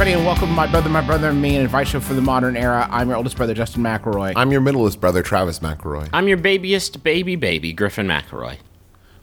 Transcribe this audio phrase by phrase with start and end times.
[0.00, 2.22] everybody, and welcome to My Brother, My Brother, and Me, an advice show for the
[2.22, 2.88] modern era.
[2.90, 4.32] I'm your oldest brother, Justin McElroy.
[4.34, 6.08] I'm your middleest brother, Travis McElroy.
[6.10, 8.56] I'm your babyest baby baby, Griffin McElroy.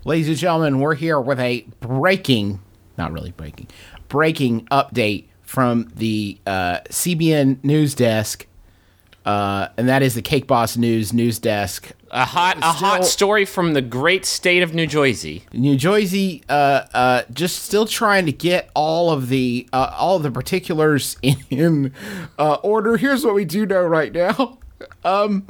[0.05, 2.59] Ladies and gentlemen, we're here with a breaking,
[2.95, 3.69] not really breaking,
[4.07, 8.45] breaking update from the uh, CBN news desk,
[9.25, 11.91] uh, and that is the Cake Boss News news desk.
[12.11, 15.43] A hot, a hot story from the great state of New Jersey.
[15.51, 20.23] New Jersey, uh, uh, just still trying to get all of the uh, all of
[20.23, 21.17] the particulars
[21.49, 21.93] in
[22.39, 22.97] uh, order.
[22.97, 24.57] Here's what we do know right now.
[25.03, 25.47] Um,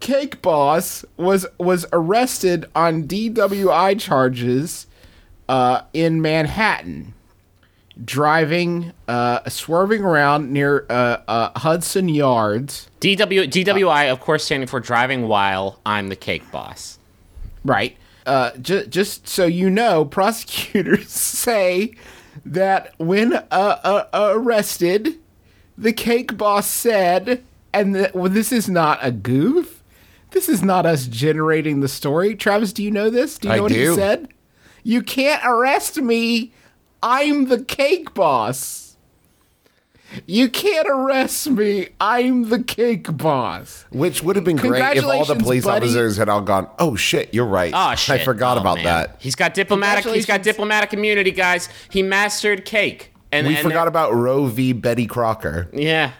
[0.00, 4.88] Cake Boss was was arrested on DWI charges
[5.48, 7.14] uh, in Manhattan,
[8.04, 12.88] driving, uh, swerving around near uh, uh, Hudson Yards.
[13.00, 16.98] DW, DWI, of course, standing for driving while I'm the cake boss.
[17.64, 17.96] Right.
[18.26, 21.94] Uh, ju- just so you know, prosecutors say
[22.44, 25.18] that when uh, uh, arrested,
[25.76, 29.82] the cake boss said, and that well, this is not a goof.
[30.30, 32.34] This is not us generating the story.
[32.34, 33.38] Travis, do you know this?
[33.38, 34.28] Do you know I what he said?
[34.82, 36.52] You can't arrest me.
[37.02, 38.96] I'm the cake boss.
[40.26, 41.88] You can't arrest me.
[41.98, 43.86] I'm the cake boss.
[43.90, 45.86] Which would have been great if all the police buddy.
[45.86, 47.72] officers had all gone, oh shit, you're right.
[47.74, 48.20] Oh shit!
[48.20, 48.84] I forgot Oh, about man.
[48.84, 49.16] that.
[49.20, 50.04] He's got diplomatic.
[50.04, 51.68] He's got diplomatic immunity, guys.
[51.90, 53.14] He mastered cake.
[53.32, 54.74] And We and forgot about Roe v.
[54.74, 55.68] Betty Crocker.
[55.72, 56.12] Yeah.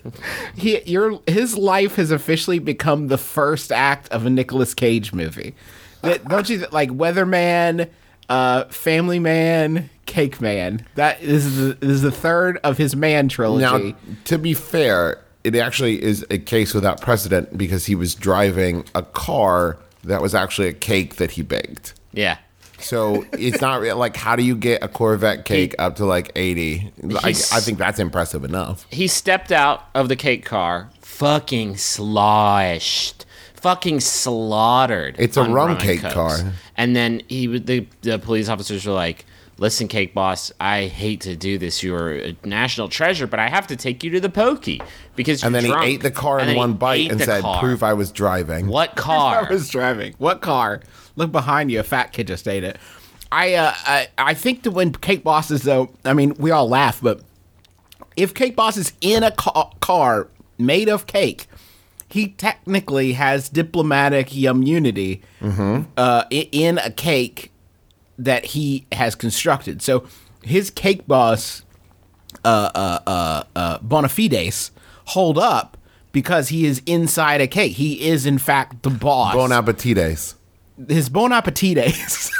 [0.54, 5.54] he your his life has officially become the first act of a Nicolas Cage movie.
[6.00, 7.90] That, don't you like Weatherman,
[8.30, 10.86] uh, Family Man, Cake Man?
[10.94, 13.92] That is the this is the third of his man trilogy.
[13.92, 18.84] Now, to be fair, it actually is a case without precedent because he was driving
[18.94, 21.94] a car that was actually a cake that he baked.
[22.12, 22.38] Yeah.
[22.78, 26.92] So it's not like how do you get a Corvette cake up to like 80?
[27.22, 28.86] I, I think that's impressive enough.
[28.90, 35.16] He stepped out of the cake car, fucking sloshed, fucking slaughtered.
[35.18, 36.14] It's a rum cake Cokes.
[36.14, 36.52] car.
[36.76, 39.24] And then he, the the police officers were like,
[39.58, 41.82] "Listen, cake boss, I hate to do this.
[41.82, 44.80] You're a national treasure, but I have to take you to the pokey
[45.16, 47.60] because you're And then drunk." he ate the car in one bite and said, car.
[47.60, 48.66] prove I was driving.
[48.66, 49.46] What car?
[49.46, 50.14] I was driving.
[50.18, 50.80] What car?
[51.16, 51.80] Look behind you.
[51.80, 52.78] A fat kid just ate it.
[53.32, 56.68] I uh, I, I think that when Cake Boss is though, I mean, we all
[56.68, 57.20] laugh, but
[58.16, 60.28] if Cake Boss is in a ca- car
[60.58, 61.46] made of cake,
[62.08, 65.22] he technically has diplomatic immunity
[65.96, 67.50] uh, in a cake
[68.18, 69.82] that he has constructed.
[69.82, 70.06] So
[70.42, 71.62] his Cake Boss
[72.44, 74.70] uh, uh, uh, uh, bona fides
[75.06, 75.76] hold up
[76.12, 77.72] because he is inside a cake.
[77.72, 79.34] He is in fact the boss.
[79.34, 80.36] Bon appetites.
[80.88, 82.30] His bon appetites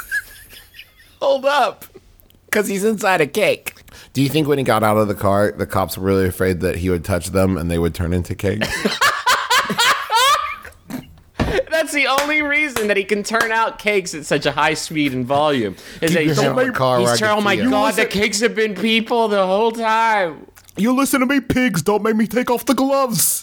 [1.20, 1.84] hold up
[2.46, 3.74] because he's inside a cake.
[4.12, 6.60] Do you think when he got out of the car, the cops were really afraid
[6.60, 8.68] that he would touch them and they would turn into cakes?
[11.94, 15.12] That's the only reason that he can turn out cakes at such a high speed
[15.12, 15.76] and volume.
[16.00, 17.70] Is that he's, hand on the car he's can trying, oh my see it.
[17.70, 20.48] god, the cakes have been people the whole time.
[20.76, 21.82] you listen to me, pigs.
[21.82, 23.42] Don't make me take off the gloves.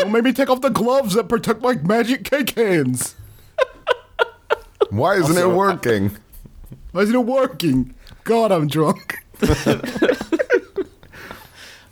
[0.00, 3.16] Don't make me take off the gloves that protect my magic cake hands.
[4.88, 6.16] Why isn't it working?
[6.92, 7.94] Why isn't it working?
[8.24, 9.18] God, I'm drunk.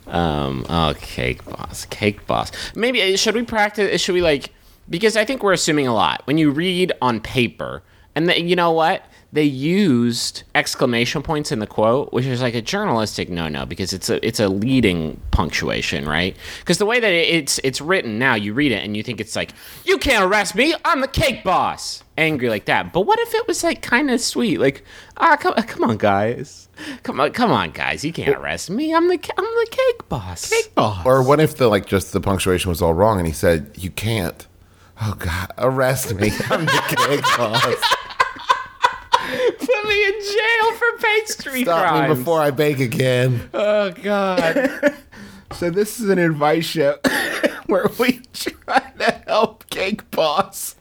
[0.07, 2.51] Um, oh, cake boss, cake boss.
[2.75, 4.01] Maybe uh, should we practice?
[4.01, 4.51] Should we like?
[4.89, 7.83] Because I think we're assuming a lot when you read on paper,
[8.15, 9.03] and the, you know what?
[9.33, 14.09] They used exclamation points in the quote, which is like a journalistic no-no because it's
[14.09, 16.37] a it's a leading punctuation, right?
[16.59, 19.35] Because the way that it's it's written now, you read it and you think it's
[19.35, 19.51] like,
[19.83, 20.73] "You can't arrest me.
[20.85, 22.93] I'm the cake boss." Angry like that.
[22.93, 24.85] But what if it was like kind of sweet, like,
[25.17, 26.69] "Ah, come, come on, guys,
[27.03, 28.93] come on, come on, guys, you can't arrest me.
[28.93, 31.05] I'm the I'm the cake boss." Cake boss.
[31.05, 33.89] Or what if the like just the punctuation was all wrong and he said, "You
[33.89, 34.47] can't."
[35.01, 36.31] Oh God, arrest me!
[36.49, 37.95] I'm the cake boss.
[39.59, 42.09] Put me in jail for pastry Stop crimes.
[42.09, 43.49] me before I bake again.
[43.53, 44.95] oh God.
[45.51, 46.97] So this is an advice show
[47.67, 50.75] where we try to help Cake Boss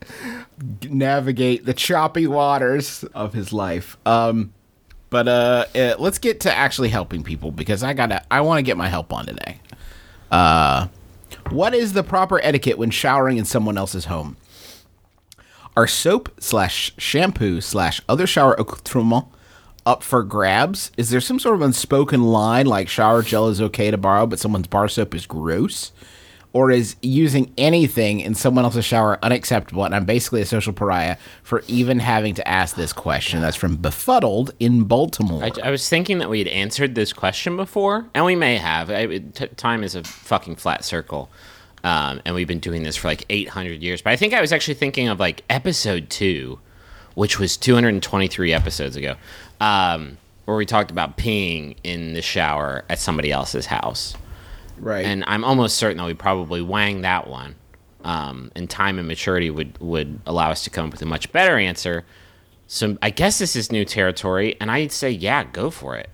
[0.89, 3.97] navigate the choppy waters of his life.
[4.05, 4.53] Um,
[5.11, 8.63] but uh, uh, let's get to actually helping people because I gotta, I want to
[8.63, 9.61] get my help on today.
[10.31, 10.89] Uh,
[11.51, 14.37] what is the proper etiquette when showering in someone else's home?
[15.77, 19.27] Are soap slash shampoo slash other shower accoutrement
[19.85, 20.93] up for grabs?
[20.97, 24.39] Is there some sort of unspoken line like shower gel is okay to borrow, but
[24.39, 25.93] someone's bar soap is gross?
[26.55, 29.85] Or is using anything in someone else's shower unacceptable?
[29.85, 33.41] And I'm basically a social pariah for even having to ask this question.
[33.41, 35.43] That's from Befuddled in Baltimore.
[35.43, 38.89] I, I was thinking that we had answered this question before, and we may have.
[38.89, 41.29] It- time is a fucking flat circle,
[41.83, 44.01] um, and we've been doing this for like 800 years.
[44.01, 46.61] But I think I was actually thinking of like episode two,
[47.17, 49.17] which was 223 episodes ago,
[49.61, 54.15] um, where we talked about peeing in the shower at somebody else's house.
[54.79, 55.05] Right.
[55.05, 57.57] And I'm almost certain that we probably wang that one.
[58.05, 61.33] Um, and time and maturity would, would allow us to come up with a much
[61.33, 62.05] better answer.
[62.67, 66.11] So I guess this is new territory, and I'd say, yeah, go for it.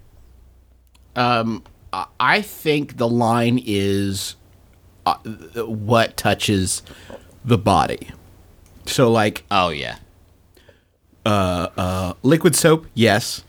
[2.21, 4.37] I think the line is
[5.07, 5.17] uh,
[5.67, 6.83] what touches
[7.45, 8.11] the body.
[8.87, 9.97] So, like Oh yeah,
[12.23, 13.45] liquid soap, yes.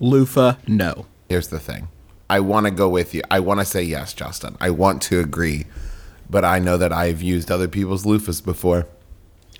[0.00, 1.06] Loofah, no.
[1.28, 1.88] Here's the thing.
[2.32, 3.22] I want to go with you.
[3.30, 4.56] I want to say yes, Justin.
[4.60, 5.66] I want to agree,
[6.30, 8.86] but I know that I've used other people's loofahs before.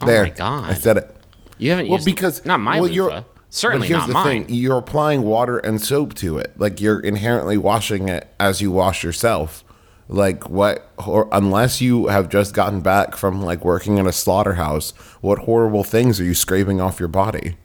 [0.01, 0.71] Oh there, my God.
[0.71, 1.17] I said it.
[1.59, 2.95] you haven't Well, used because not my well, loofah.
[2.95, 4.45] you're- Certainly here's not the mine.
[4.47, 6.55] Thing, you're applying water and soap to it.
[6.57, 9.63] Like you're inherently washing it as you wash yourself.
[10.09, 10.91] Like what?
[11.07, 15.85] Or unless you have just gotten back from like working in a slaughterhouse, what horrible
[15.85, 17.59] things are you scraping off your body?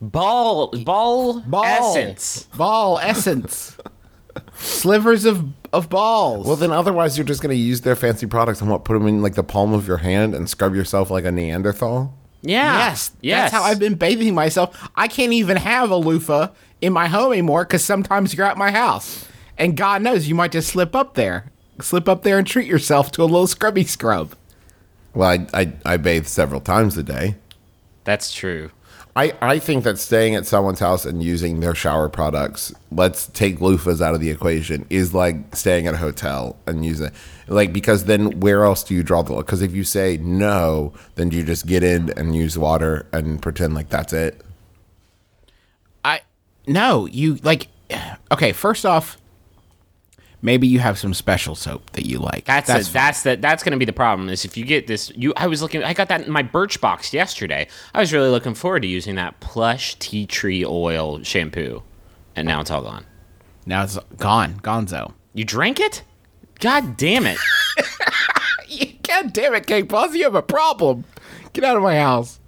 [0.00, 1.64] Ball, ball, Ball.
[1.66, 2.48] essence.
[2.56, 3.76] Ball essence.
[4.56, 6.46] Slivers of, of balls.
[6.46, 8.84] Well, then otherwise you're just gonna use their fancy products and what?
[8.84, 12.14] Put them in like the palm of your hand and scrub yourself like a Neanderthal.
[12.42, 12.76] Yeah.
[12.76, 13.50] yes, Yes.
[13.50, 14.90] That's how I've been bathing myself.
[14.94, 16.48] I can't even have a loofah
[16.82, 19.26] in my home anymore because sometimes you're at my house.
[19.56, 21.50] And God knows you might just slip up there.
[21.80, 24.34] Slip up there and treat yourself to a little scrubby scrub.
[25.14, 27.36] Well, I, I, I bathe several times a day.
[28.04, 28.70] That's true.
[29.16, 33.60] I, I think that staying at someone's house and using their shower products, let's take
[33.60, 37.10] loofahs out of the equation, is like staying at a hotel and using
[37.46, 41.30] like because then where else do you draw the because if you say no, then
[41.30, 44.42] you just get in and use water and pretend like that's it.
[46.04, 46.22] I
[46.66, 47.68] no, you like
[48.32, 49.16] okay, first off,
[50.44, 52.44] maybe you have some special soap that you like.
[52.44, 54.28] That's That's that's that's the, that's going to be the problem.
[54.28, 57.12] Is if you get this, you I was looking, I got that in my Birchbox
[57.12, 57.66] yesterday.
[57.92, 61.82] I was really looking forward to using that plush tea tree oil shampoo,
[62.36, 63.06] and now it's all gone.
[63.66, 65.14] now it's gone, gonzo.
[65.32, 66.04] You drank it?
[66.60, 67.38] God damn it!
[69.02, 71.04] God damn it, Cake Boss, you have a problem.
[71.52, 72.40] Get out of my house.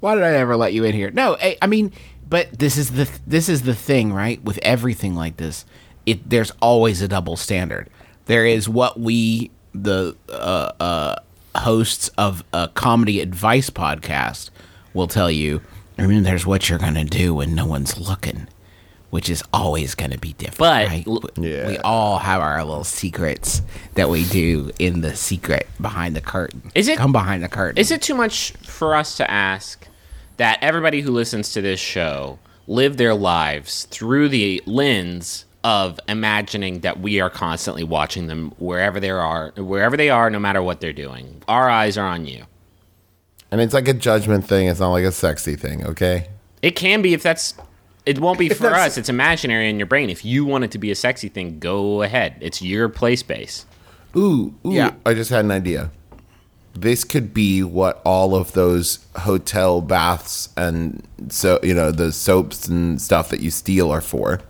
[0.00, 1.10] Why did I ever let you in here?
[1.10, 1.92] No, I, I mean,
[2.28, 4.42] but this is the this is the thing, right?
[4.42, 5.64] With everything like this,
[6.06, 7.88] it there's always a double standard.
[8.26, 11.16] There is what we the uh, uh,
[11.56, 14.50] hosts of a comedy advice podcast
[14.92, 15.60] will tell you.
[15.98, 18.48] And then there's what you're gonna do when no one's looking,
[19.10, 20.58] which is always gonna be different.
[20.58, 21.06] But right?
[21.36, 21.68] Yeah.
[21.68, 23.62] we all have our little secrets
[23.94, 26.70] that we do in the secret behind the curtain.
[26.74, 27.78] Is it- come behind the curtain?
[27.78, 29.86] Is it too much for us to ask
[30.36, 36.80] that everybody who listens to this show live their lives through the lens of imagining
[36.80, 40.80] that we are constantly watching them wherever they are, wherever they are, no matter what
[40.80, 41.42] they're doing?
[41.48, 42.44] Our eyes are on you.
[43.50, 44.68] And it's like a judgment thing.
[44.68, 45.84] It's not like a sexy thing.
[45.86, 46.28] Okay.
[46.60, 47.54] It can be if that's.
[48.04, 48.98] It won't be for us.
[48.98, 50.10] It's imaginary in your brain.
[50.10, 52.36] If you want it to be a sexy thing, go ahead.
[52.40, 53.64] It's your play space.
[54.14, 54.92] Ooh, ooh, Yeah.
[55.06, 55.90] I just had an idea.
[56.74, 62.66] This could be what all of those hotel baths and so you know the soaps
[62.66, 64.40] and stuff that you steal are for.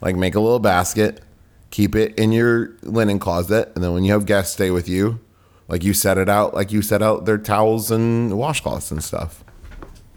[0.00, 1.22] Like make a little basket,
[1.70, 5.20] keep it in your linen closet, and then when you have guests stay with you,
[5.68, 9.42] like you set it out, like you set out their towels and washcloths and stuff.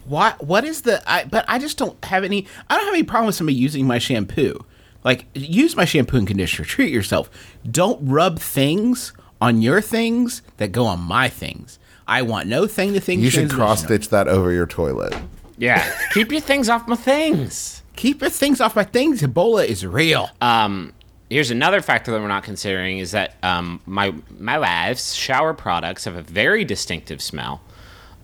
[0.05, 0.43] what?
[0.43, 1.01] What is the?
[1.09, 2.45] I, but I just don't have any.
[2.69, 4.63] I don't have any problem with somebody using my shampoo.
[5.03, 6.65] Like use my shampoo and conditioner.
[6.65, 7.29] Treat yourself.
[7.69, 11.79] Don't rub things on your things that go on my things.
[12.07, 13.21] I want no thing to think.
[13.21, 15.15] You should cross stitch that over your toilet.
[15.57, 15.89] Yeah.
[16.13, 17.78] Keep your things off my things.
[17.99, 19.21] Keep your things off my things.
[19.21, 20.29] Ebola is real.
[20.39, 20.93] Um,
[21.29, 26.05] here's another factor that we're not considering is that um, my my wife's shower products
[26.05, 27.61] have a very distinctive smell.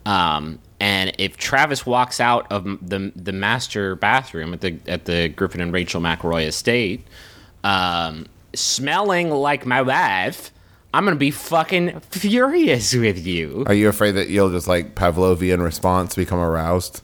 [0.06, 5.30] Um, And if Travis walks out of the the master bathroom at the at the
[5.30, 7.06] Griffin and Rachel McElroy estate,
[7.64, 10.52] um, smelling like my wife,
[10.94, 13.64] I'm gonna be fucking furious with you.
[13.68, 17.02] Are you afraid that you'll just like Pavlovian response become aroused?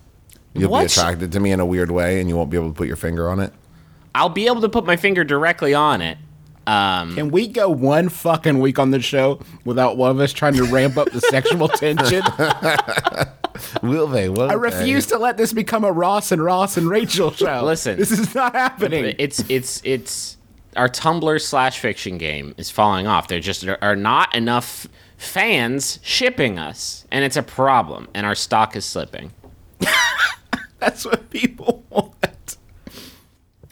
[0.54, 2.74] You'll be attracted to me in a weird way, and you won't be able to
[2.74, 3.54] put your finger on it.
[4.14, 6.18] I'll be able to put my finger directly on it.
[6.68, 10.54] Um, Can we go one fucking week on the show without one of us trying
[10.56, 12.22] to ramp up the sexual tension?
[13.82, 14.30] Will they?
[14.30, 17.64] Will I refuse to let this become a Ross and Ross and Rachel show.
[17.64, 17.98] Listen.
[17.98, 19.16] this is not happening.
[19.18, 20.38] it's it's it's
[20.76, 23.28] our Tumblr slash fiction game is falling off.
[23.28, 28.08] There just are- are not enough fans shipping us, and it's a problem.
[28.14, 29.32] And our stock is slipping.
[30.82, 32.58] That's what people want.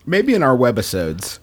[0.05, 1.39] Maybe in our webisodes,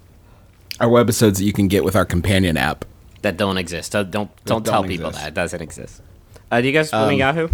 [0.80, 2.84] our webisodes that you can get with our companion app.
[3.22, 3.92] That don't exist.
[3.92, 5.24] Don't don't, don't don't tell people exist.
[5.24, 6.02] that it doesn't exist.
[6.50, 7.48] Uh, do you guys follow Yahoo?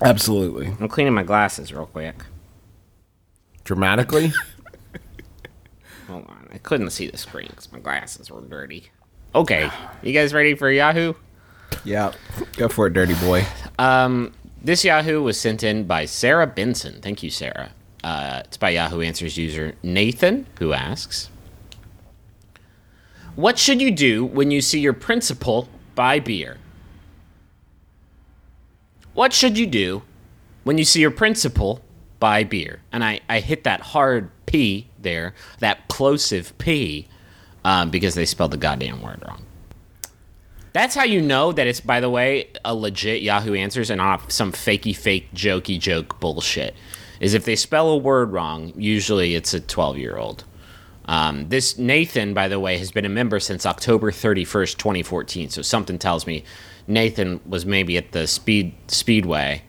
[0.00, 0.68] Absolutely.
[0.80, 2.16] I'm cleaning my glasses real quick.
[3.64, 4.32] dramatically.
[6.08, 8.90] Hold on, I couldn't see the screen because my glasses were dirty.
[9.34, 9.68] Okay,
[10.02, 11.12] you guys ready for Yahoo?
[11.84, 12.12] Yeah.
[12.56, 13.44] Go for it, dirty boy.
[13.78, 14.32] Um,
[14.62, 17.00] this Yahoo was sent in by Sarah Benson.
[17.00, 17.70] Thank you, Sarah.
[18.02, 21.30] Uh, it's by Yahoo Answers user Nathan, who asks,
[23.34, 26.58] "What should you do when you see your principal buy beer?"
[29.14, 30.02] What should you do
[30.64, 31.80] when you see your principal
[32.20, 32.80] buy beer?
[32.92, 37.08] And I, I hit that hard P there, that plosive P,
[37.64, 39.45] um, because they spelled the goddamn word wrong.
[40.76, 44.30] That's how you know that it's, by the way, a legit Yahoo Answers and not
[44.30, 46.74] some fakey fake jokey joke bullshit.
[47.18, 50.44] Is if they spell a word wrong, usually it's a 12 year old.
[51.06, 55.48] Um, this Nathan, by the way, has been a member since October 31st, 2014.
[55.48, 56.44] So something tells me
[56.86, 59.62] Nathan was maybe at the speed speedway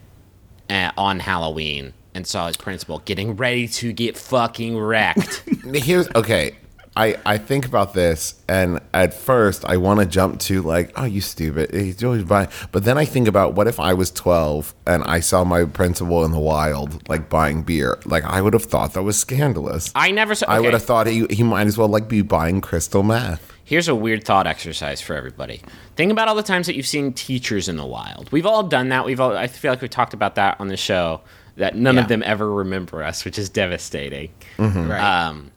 [0.69, 5.41] uh, on Halloween and saw his principal getting ready to get fucking wrecked.
[5.73, 6.57] Here's okay.
[6.97, 11.05] I, I think about this, and at first I want to jump to like, oh,
[11.05, 12.49] you stupid, he's always buying.
[12.71, 16.25] But then I think about what if I was twelve and I saw my principal
[16.25, 17.99] in the wild, like buying beer.
[18.05, 19.91] Like I would have thought that was scandalous.
[19.93, 20.47] I never saw.
[20.49, 23.53] I would have thought he, he might as well like be buying crystal meth.
[23.63, 25.61] Here's a weird thought exercise for everybody.
[25.95, 28.31] Think about all the times that you've seen teachers in the wild.
[28.31, 29.05] We've all done that.
[29.05, 29.37] We've all.
[29.37, 31.21] I feel like we talked about that on the show.
[31.57, 34.31] That none of them ever remember us, which is devastating.
[34.57, 34.99] Right.
[34.99, 35.51] Um,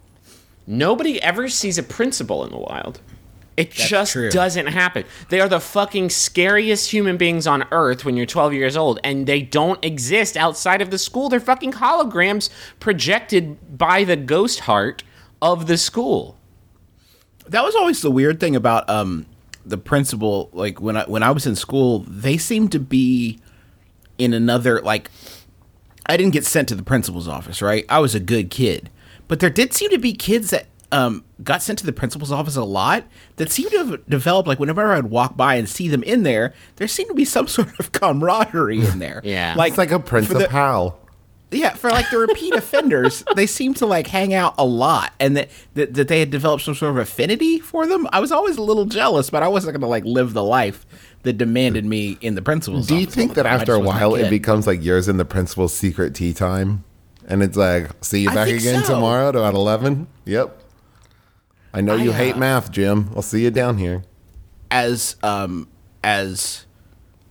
[0.71, 3.01] nobody ever sees a principal in the wild.
[3.57, 4.31] It just true.
[4.31, 5.05] doesn't happen.
[5.29, 9.27] They are the fucking scariest human beings on earth when you're 12 years old, and
[9.27, 11.29] they don't exist outside of the school.
[11.29, 12.49] They're fucking holograms
[12.79, 15.03] projected by the ghost heart
[15.43, 16.37] of the school.
[17.49, 19.27] that was always the weird thing about um
[19.67, 23.41] the principal like when I when I was in school they seemed to be
[24.19, 25.11] in another like
[26.07, 28.89] I didn't get sent to the principal's office right I was a good kid
[29.31, 32.57] but there did seem to be kids that um got sent to the principal's office
[32.57, 33.05] a lot
[33.37, 36.53] that seemed to have developed like whenever I'd walk by and see them in there
[36.77, 39.55] there seemed to be some sort of camaraderie in there Yeah.
[39.57, 40.41] like It's like a principal.
[41.53, 45.37] yeah, for like the repeat offenders, they seem to like hang out a lot, and
[45.37, 48.07] that, that that they had developed some sort of affinity for them.
[48.13, 50.87] I was always a little jealous, but I wasn't going to like live the life
[51.23, 52.87] that demanded me in the principal's.
[52.87, 55.25] Do you office all think that after a while it becomes like yours and the
[55.25, 56.85] principal's secret tea time?
[57.31, 58.95] And it's like, see you I back think again so.
[58.95, 60.07] tomorrow to at 11?
[60.25, 60.61] Yep.
[61.73, 63.11] I know you I, hate uh, math, Jim.
[63.15, 64.03] I'll see you down here.
[64.71, 65.69] as um
[66.03, 66.67] as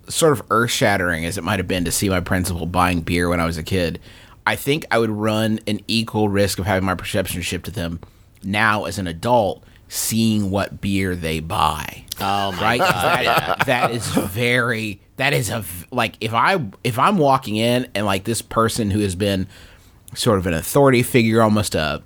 [0.08, 3.30] sort of earth shattering as it might have been to see my principal buying beer
[3.30, 4.00] when I was a kid,
[4.48, 8.00] I think I would run an equal risk of having my perception shift to them
[8.42, 12.06] now as an adult, seeing what beer they buy.
[12.22, 12.80] Oh my right?
[12.80, 15.02] 'Cause that, that is very.
[15.18, 19.00] that is a like if I if I'm walking in and like this person who
[19.02, 19.48] has been
[20.16, 22.02] sort of an authority figure, almost a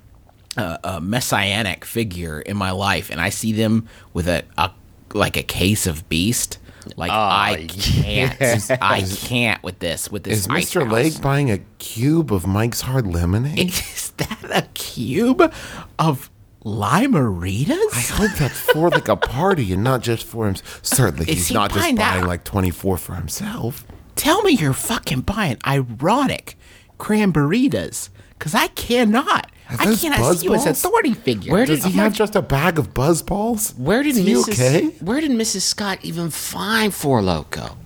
[0.56, 4.70] a, a messianic figure in my life, and I see them with a, a
[5.12, 6.58] like a case of beast.
[6.96, 8.36] Like ah, I can't,
[8.82, 10.10] I can't with this.
[10.10, 10.82] With this, Is Mr.
[10.84, 10.92] house.
[10.92, 13.58] Lake buying a cube of Mike's Hard Lemonade?
[13.70, 15.52] Is that a cube
[15.98, 16.30] of
[16.62, 17.92] limeritas?
[17.94, 20.56] I hope that's for like a party and not just for him.
[20.82, 22.16] Certainly, Is he's he not just buying that?
[22.16, 23.86] buying like 24 for himself.
[24.14, 26.56] Tell me you're fucking buying ironic
[26.98, 28.08] cranberritas,
[28.38, 29.50] because I cannot.
[29.68, 30.84] I those cannot Buzz see you as an balls?
[30.84, 31.52] authority figure.
[31.52, 33.72] Where did Does did he have just a bag of buzz balls?
[33.76, 34.48] Where did Is he Mrs.
[34.50, 34.86] okay?
[35.00, 35.62] Where did Mrs.
[35.62, 37.76] Scott even find Four Loco?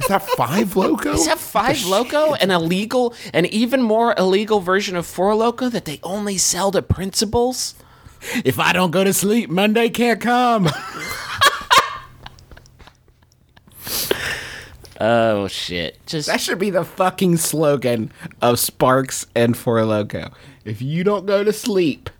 [0.00, 1.12] Is that five loco?
[1.12, 5.84] Is that Five Loco an illegal, an even more illegal version of Four Loco that
[5.84, 7.74] they only sell to principals?
[8.44, 10.68] If I don't go to sleep, Monday can't come.
[15.00, 16.04] Oh shit!
[16.06, 18.10] Just That should be the fucking slogan
[18.42, 20.32] of Sparks and Four Loco.
[20.64, 22.10] If you don't go to sleep,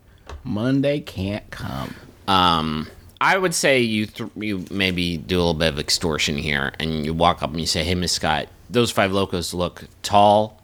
[0.45, 1.95] Monday can't come.
[2.29, 2.87] um,
[3.21, 7.05] I would say you th- you maybe do a little bit of extortion here, and
[7.05, 10.63] you walk up and you say, "Hey, Miss Scott, those five locos look tall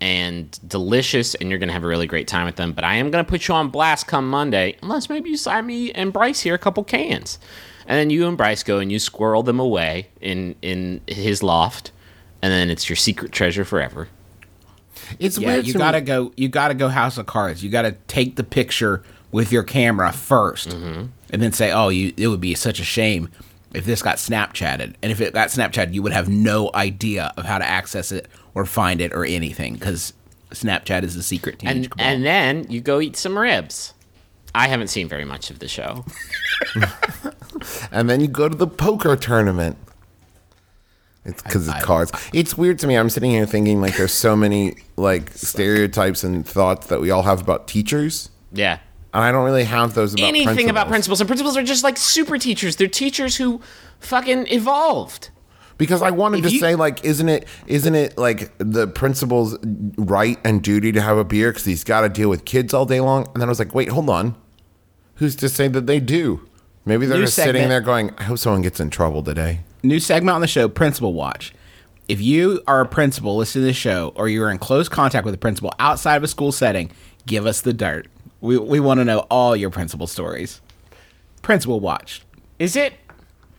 [0.00, 2.70] and delicious, and you're gonna have a really great time with them.
[2.72, 5.90] But I am gonna put you on blast come Monday, unless maybe you sign me
[5.90, 7.40] and Bryce here a couple cans."
[7.88, 11.92] And then you and Bryce go and you squirrel them away in in his loft,
[12.42, 14.08] and then it's your secret treasure forever.
[15.18, 15.66] It's Yeah, weird.
[15.66, 16.06] you to gotta me.
[16.06, 16.32] go.
[16.36, 17.62] You gotta go House of Cards.
[17.62, 21.06] You gotta take the picture with your camera 1st mm-hmm.
[21.30, 23.28] and then say, "Oh, you." It would be such a shame
[23.74, 27.44] if this got Snapchatted, and if it got Snapchatted, you would have no idea of
[27.44, 30.12] how to access it or find it or anything because
[30.50, 33.92] Snapchat is a secret teenage And and then you go eat some ribs.
[34.56, 36.04] I haven't seen very much of the show.
[37.92, 39.76] and then you go to the poker tournament.
[41.24, 42.12] It's because it's cards.
[42.32, 42.94] It's weird to me.
[42.96, 47.22] I'm sitting here thinking like there's so many like stereotypes and thoughts that we all
[47.24, 48.78] have about teachers, Yeah.
[49.12, 51.18] and I don't really have those about Anything about principals.
[51.18, 51.20] principals.
[51.20, 52.76] And principals are just like super teachers.
[52.76, 53.60] They're teachers who
[53.98, 55.30] fucking evolved.
[55.78, 59.58] because I wanted to you- say like, isn't it isn't it like the principal's
[59.98, 62.86] right and duty to have a beer because he's got to deal with kids all
[62.86, 63.26] day long?
[63.34, 64.36] And then I was like, wait, hold on,
[65.16, 66.48] who's to say that they do?
[66.84, 69.60] Maybe they're New just sitting there going, I hope someone gets in trouble today.
[69.82, 71.52] New segment on the show, Principal Watch.
[72.08, 75.34] If you are a principal listening to the show, or you're in close contact with
[75.34, 76.92] a principal outside of a school setting,
[77.26, 78.06] give us the dirt.
[78.40, 80.60] We we want to know all your principal stories.
[81.42, 82.22] Principal Watch.
[82.60, 82.92] Is it?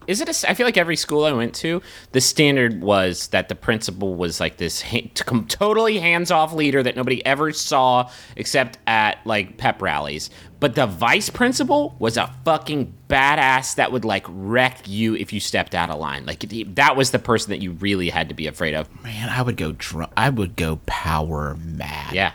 [0.07, 0.29] Is it?
[0.29, 1.81] A, I feel like every school I went to,
[2.13, 7.23] the standard was that the principal was like this ha- totally hands-off leader that nobody
[7.25, 10.29] ever saw except at like pep rallies.
[10.59, 15.39] But the vice principal was a fucking badass that would like wreck you if you
[15.39, 16.25] stepped out of line.
[16.25, 16.39] Like
[16.75, 18.89] that was the person that you really had to be afraid of.
[19.03, 20.11] Man, I would go drunk.
[20.17, 22.13] I would go power mad.
[22.13, 22.31] Yeah.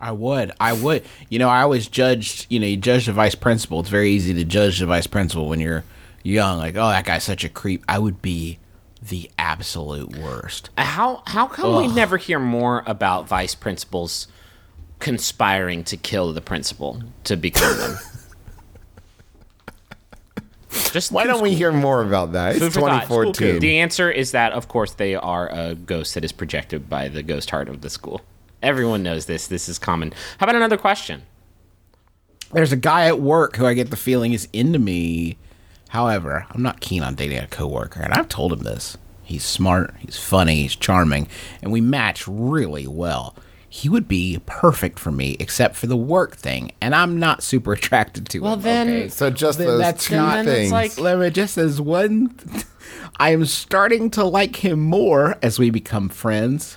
[0.00, 0.52] I would.
[0.58, 1.04] I would.
[1.28, 3.80] You know, I always judged, you know, you judge the vice principal.
[3.80, 5.84] It's very easy to judge the vice principal when you're
[6.22, 6.58] young.
[6.58, 7.84] Like, oh, that guy's such a creep.
[7.86, 8.58] I would be
[9.02, 10.70] the absolute worst.
[10.76, 14.28] Uh, how how come we never hear more about vice principals
[14.98, 17.98] conspiring to kill the principal to become them?
[20.92, 22.52] Just Why don't we hear more about that?
[22.52, 23.02] It's Food for thought.
[23.02, 23.58] 2014.
[23.58, 27.22] The answer is that, of course, they are a ghost that is projected by the
[27.22, 28.20] ghost heart of the school.
[28.62, 29.46] Everyone knows this.
[29.46, 30.12] This is common.
[30.38, 31.22] How about another question?
[32.52, 35.36] There's a guy at work who I get the feeling is into me.
[35.88, 38.96] However, I'm not keen on dating a coworker, and I've told him this.
[39.22, 41.28] He's smart, he's funny, he's charming,
[41.62, 43.34] and we match really well.
[43.68, 47.72] He would be perfect for me, except for the work thing, and I'm not super
[47.74, 48.62] attracted to Well, him.
[48.62, 49.08] then- okay?
[49.08, 50.72] So just Then those that's two not- things.
[50.72, 52.34] like- Let me just as one.
[53.16, 56.76] I am starting to like him more as we become friends.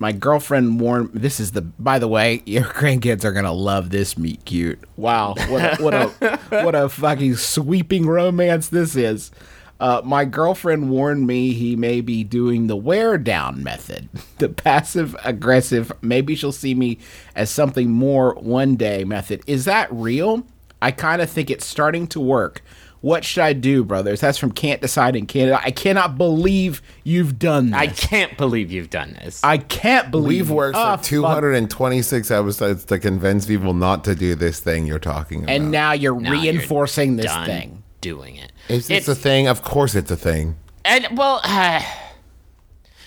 [0.00, 1.10] My girlfriend warned.
[1.12, 1.60] This is the.
[1.60, 4.80] By the way, your grandkids are gonna love this meet cute.
[4.96, 9.30] Wow, what a, what a what a fucking sweeping romance this is.
[9.78, 14.08] Uh, my girlfriend warned me he may be doing the wear down method,
[14.38, 15.92] the passive aggressive.
[16.00, 16.98] Maybe she'll see me
[17.36, 19.42] as something more one day method.
[19.46, 20.46] Is that real?
[20.82, 22.62] I kind of think it's starting to work.
[23.02, 24.20] What should I do, brothers?
[24.20, 25.58] That's from Can't Decide in Canada.
[25.64, 27.80] I cannot believe you've done this.
[27.80, 29.40] I can't believe you've done this.
[29.42, 31.06] I can't believe We've worked Ah, for fuck.
[31.08, 35.56] 226 episodes to convince people not to do this thing you're talking about.
[35.56, 37.82] and now you're Now you're reinforcing this done thing.
[38.02, 38.52] doing it.
[38.68, 39.48] is this It's- a thing?
[39.48, 40.56] Of course it's a thing.
[40.84, 41.40] And well,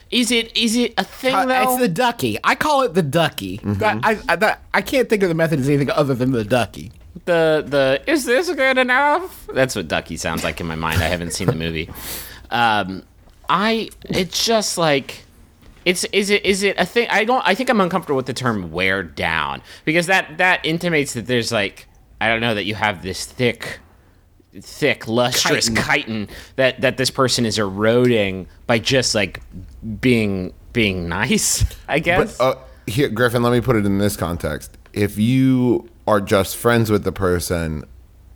[0.10, 1.64] is it is it a thing Uh, though?
[1.74, 2.38] it's the ducky.
[2.44, 3.60] I call it the ducky.
[3.64, 6.44] That- I, I, that- I can't think of the method as anything other than the
[6.44, 6.92] ducky.
[7.26, 9.48] The the is this good enough?
[9.54, 11.02] That's what Ducky sounds like in my mind.
[11.02, 11.90] I haven't seen the movie.
[12.50, 13.04] Um,
[13.50, 15.26] I it's just like
[15.86, 17.08] it's is it is it a thing?
[17.10, 17.46] I don't.
[17.46, 21.52] I think I'm uncomfortable with the term wear down because that that intimates that there's
[21.52, 21.88] like
[22.22, 23.80] I don't know that you have this thick
[24.62, 29.42] thick lustrous chitin that that this person is eroding by just like
[30.00, 31.66] being being nice.
[31.88, 32.38] I guess.
[32.38, 34.78] But uh, here, Griffin, let me put it in this context.
[34.94, 37.86] If you are just friends with the person,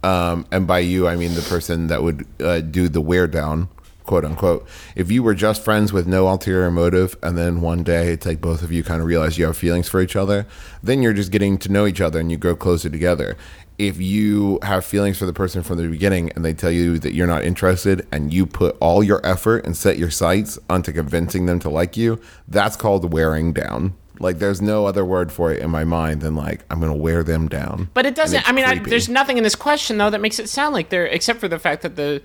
[0.04, 3.70] um, and by you I mean the person that would uh, do the wear down,
[4.06, 4.68] quote unquote.
[4.96, 8.42] If you were just friends with no ulterior motive, and then one day it's like
[8.42, 10.46] both of you kind of realize you have feelings for each other,
[10.82, 13.38] then you're just getting to know each other and you grow closer together.
[13.78, 17.14] If you have feelings for the person from the beginning and they tell you that
[17.14, 21.46] you're not interested and you put all your effort and set your sights onto convincing
[21.46, 23.94] them to like you, that's called wearing down.
[24.20, 27.24] Like there's no other word for it in my mind than like I'm gonna wear
[27.24, 27.90] them down.
[27.94, 28.48] But it doesn't.
[28.48, 31.06] I mean, I, there's nothing in this question though that makes it sound like they're,
[31.06, 32.22] except for the fact that the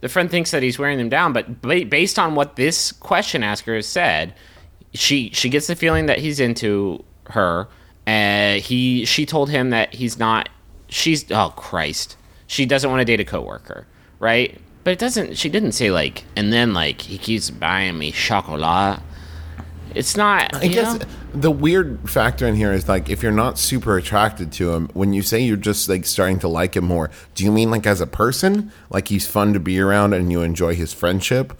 [0.00, 3.42] the friend thinks that he's wearing them down, but ba- based on what this question
[3.42, 4.34] asker has said,
[4.94, 7.68] she she gets the feeling that he's into her.
[8.06, 10.48] And he she told him that he's not.
[10.88, 13.86] She's oh Christ, she doesn't want to date a coworker,
[14.18, 14.58] right?
[14.82, 15.36] But it doesn't.
[15.36, 19.00] She didn't say like, and then like he keeps buying me chocolat.
[19.94, 20.54] It's not.
[20.56, 21.06] I guess know?
[21.34, 25.12] the weird factor in here is like if you're not super attracted to him, when
[25.12, 28.00] you say you're just like starting to like him more, do you mean like as
[28.00, 31.58] a person, like he's fun to be around and you enjoy his friendship?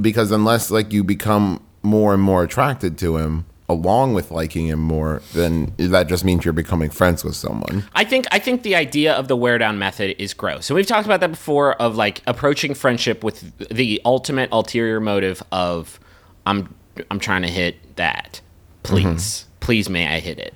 [0.00, 4.78] Because unless like you become more and more attracted to him along with liking him
[4.78, 7.84] more, then that just means you're becoming friends with someone.
[7.94, 10.66] I think I think the idea of the wear down method is gross.
[10.66, 15.42] So we've talked about that before of like approaching friendship with the ultimate ulterior motive
[15.50, 15.98] of
[16.46, 16.74] I'm
[17.10, 18.40] I'm trying to hit that.
[18.82, 19.46] Please.
[19.60, 20.54] Please may I hit it.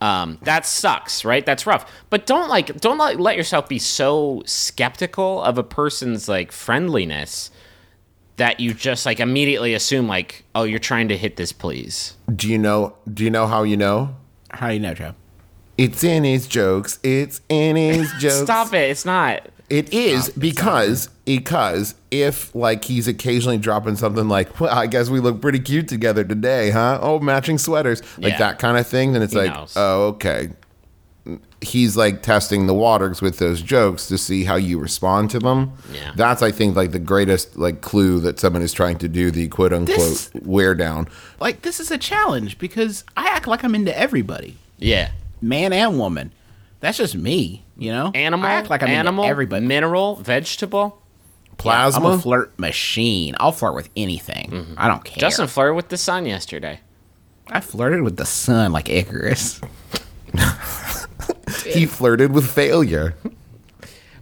[0.00, 1.44] Um, that sucks, right?
[1.44, 1.90] That's rough.
[2.10, 7.50] But don't like don't like, let yourself be so skeptical of a person's like friendliness
[8.36, 12.14] that you just like immediately assume like, oh, you're trying to hit this please.
[12.34, 14.16] Do you know do you know how you know?
[14.50, 15.14] How you know, Joe?
[15.78, 16.98] It's in his jokes.
[17.02, 18.42] It's in his jokes.
[18.42, 18.90] Stop it.
[18.90, 19.48] It's not.
[19.68, 25.18] It is because because if like he's occasionally dropping something like, well, I guess we
[25.18, 27.00] look pretty cute together today, huh?
[27.02, 28.38] Oh, matching sweaters, like Yeah.
[28.38, 29.12] that kind of thing.
[29.12, 29.72] Then it's He like, knows.
[29.76, 30.50] oh, okay.
[31.60, 35.72] He's like testing the waters with those jokes to see how you respond to them.
[35.92, 36.12] Yeah.
[36.14, 39.48] That's I think like the greatest like clue that someone is trying to do the
[39.48, 41.08] quote unquote This- wear down.
[41.40, 45.10] Like this is a challenge because I act like I'm into everybody, Yeah.
[45.42, 46.30] man and woman.
[46.78, 48.10] That's just me, you know.
[48.14, 49.66] Animal, I act like I'm animal, everybody.
[49.66, 51.02] mineral, vegetable.
[51.58, 52.06] Plasma.
[52.08, 53.34] I'm a flirt machine.
[53.40, 54.74] I'll flirt with anything.
[54.76, 55.18] I don't care.
[55.18, 56.80] Justin flirted with the sun yesterday.
[57.48, 59.60] I flirted with the sun like Icarus.
[61.64, 63.14] he flirted with failure.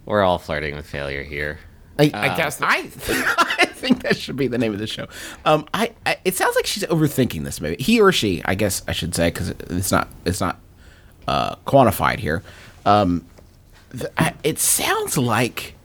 [0.05, 1.59] We're all flirting with failure here.
[1.97, 2.77] I, I guess I
[3.59, 5.07] I think that should be the name of the show.
[5.45, 7.61] Um, I, I it sounds like she's overthinking this.
[7.61, 8.41] Maybe he or she.
[8.43, 10.59] I guess I should say because it's not it's not
[11.27, 12.43] uh, quantified here.
[12.85, 13.25] Um,
[13.91, 15.75] th- I, it sounds like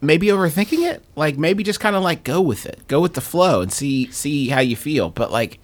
[0.00, 1.02] maybe overthinking it.
[1.16, 4.10] Like maybe just kind of like go with it, go with the flow, and see
[4.10, 5.10] see how you feel.
[5.10, 5.58] But like,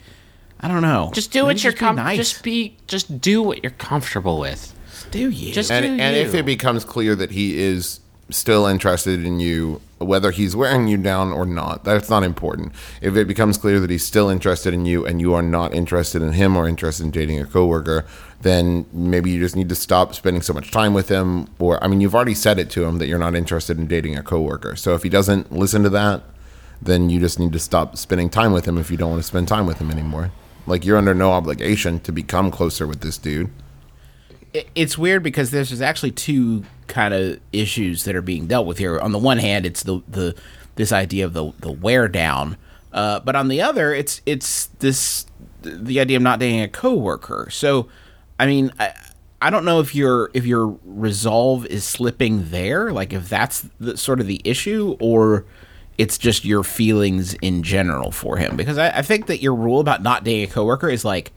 [0.60, 1.10] I don't know.
[1.14, 2.16] Just do Maybe what you're be com- nice.
[2.16, 2.76] Just be.
[2.86, 4.74] Just do what you're comfortable with.
[5.10, 5.52] do you?
[5.52, 6.22] Just and, do and you.
[6.22, 8.00] if it becomes clear that he is
[8.32, 12.72] still interested in you whether he's wearing you down or not that's not important.
[13.00, 16.22] If it becomes clear that he's still interested in you and you are not interested
[16.22, 18.04] in him or interested in dating a coworker
[18.40, 21.86] then maybe you just need to stop spending so much time with him or i
[21.86, 24.74] mean you've already said it to him that you're not interested in dating a coworker.
[24.76, 26.22] So if he doesn't listen to that
[26.80, 29.28] then you just need to stop spending time with him if you don't want to
[29.28, 30.32] spend time with him anymore.
[30.66, 33.50] Like you're under no obligation to become closer with this dude
[34.52, 38.98] it's weird because there's actually two kind of issues that are being dealt with here.
[39.00, 40.34] On the one hand, it's the the
[40.76, 42.56] this idea of the the wear down,
[42.92, 45.26] uh, but on the other, it's it's this
[45.62, 47.48] the idea of not dating a coworker.
[47.50, 47.88] So,
[48.38, 48.92] I mean, I,
[49.40, 53.96] I don't know if your if your resolve is slipping there, like if that's the,
[53.96, 55.44] sort of the issue, or
[55.98, 58.56] it's just your feelings in general for him.
[58.56, 61.32] Because I, I think that your rule about not dating a coworker is like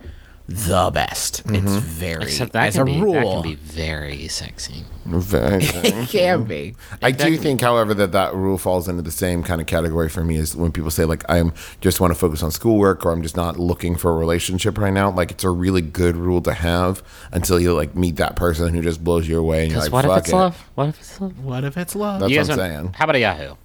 [0.47, 1.39] the best.
[1.39, 1.79] It's mm-hmm.
[1.79, 3.13] very Except that as can a be rule.
[3.13, 4.83] that can be very sexy.
[5.07, 6.73] Very it can be.
[7.03, 10.23] I do think, however, that that rule falls into the same kind of category for
[10.23, 13.21] me as when people say like I'm just want to focus on schoolwork or I'm
[13.21, 15.11] just not looking for a relationship right now.
[15.11, 18.81] Like it's a really good rule to have until you like meet that person who
[18.81, 20.35] just blows you away and you're Because like, what if fuck it's it.
[20.35, 20.69] love?
[20.73, 21.39] What if it's love?
[21.45, 22.19] What if it's love?
[22.21, 22.93] That's You what I'm want- saying.
[22.93, 23.55] How about a Yahoo?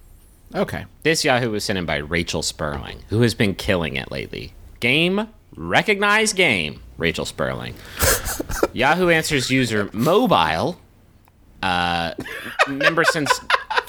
[0.53, 0.85] okay.
[1.01, 4.53] This Yahoo was sent in by Rachel Sperling, who has been killing it lately.
[4.79, 7.75] Game, recognize game, Rachel Sperling.
[8.73, 10.79] Yahoo Answers user mobile.
[11.63, 12.13] Uh,
[12.67, 13.29] member since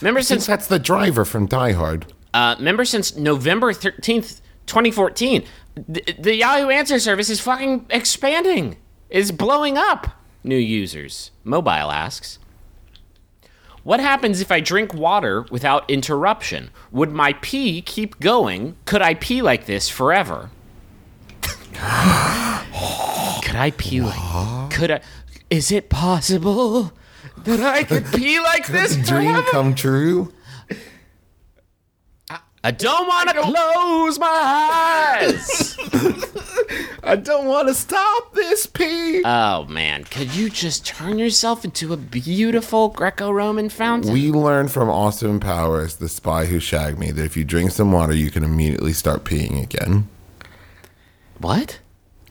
[0.02, 2.12] member Since that's the driver from Die Hard.
[2.34, 5.44] uh, member since November thirteenth, twenty fourteen.
[5.74, 8.76] The, the Yahoo Answer service is fucking expanding.
[9.08, 10.08] Is blowing up.
[10.44, 11.30] New users.
[11.44, 12.38] Mobile asks.
[13.84, 16.70] What happens if I drink water without interruption?
[16.92, 18.76] Would my pee keep going?
[18.84, 20.50] Could I pee like this forever?
[23.42, 25.00] could I pee like Could I
[25.50, 26.92] Is it possible
[27.38, 29.46] that I could pee like this Dream forever?
[29.50, 30.32] come true.
[32.64, 35.76] I don't want to close my eyes.
[37.02, 39.20] I don't want to stop this pee.
[39.24, 44.12] oh man, could you just turn yourself into a beautiful Greco-Roman fountain?
[44.12, 47.90] We learned from Austin Powers, the spy who shagged me, that if you drink some
[47.90, 50.08] water, you can immediately start peeing again.
[51.42, 51.80] What?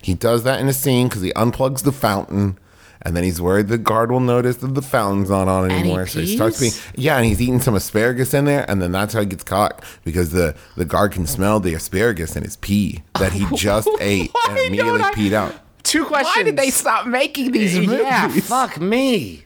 [0.02, 2.58] He does that in a scene because he unplugs the fountain
[3.04, 6.08] And then he's worried the guard will notice that the fountain's not on he anymore.
[6.08, 9.14] So he starts being yeah, and he's eating some asparagus in there, and then that's
[9.14, 13.02] how he gets caught because the the guard can smell the asparagus in his pee
[13.20, 15.54] that he just ate and Why immediately don't I- peed out.
[15.84, 16.36] Two questions.
[16.36, 18.02] Why did they stop making these movies?
[18.02, 19.46] Yeah, fuck me.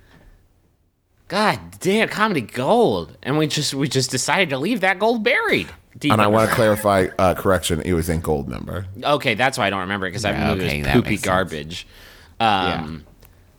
[1.27, 5.67] God damn, comedy gold, and we just we just decided to leave that gold buried.
[5.97, 8.85] Deep And I want to clarify, uh, correction, it was in Goldmember.
[9.01, 11.17] Okay, that's why I don't remember it because I Yeah, moved okay, it was poopy
[11.17, 11.87] garbage.
[12.39, 13.05] Um,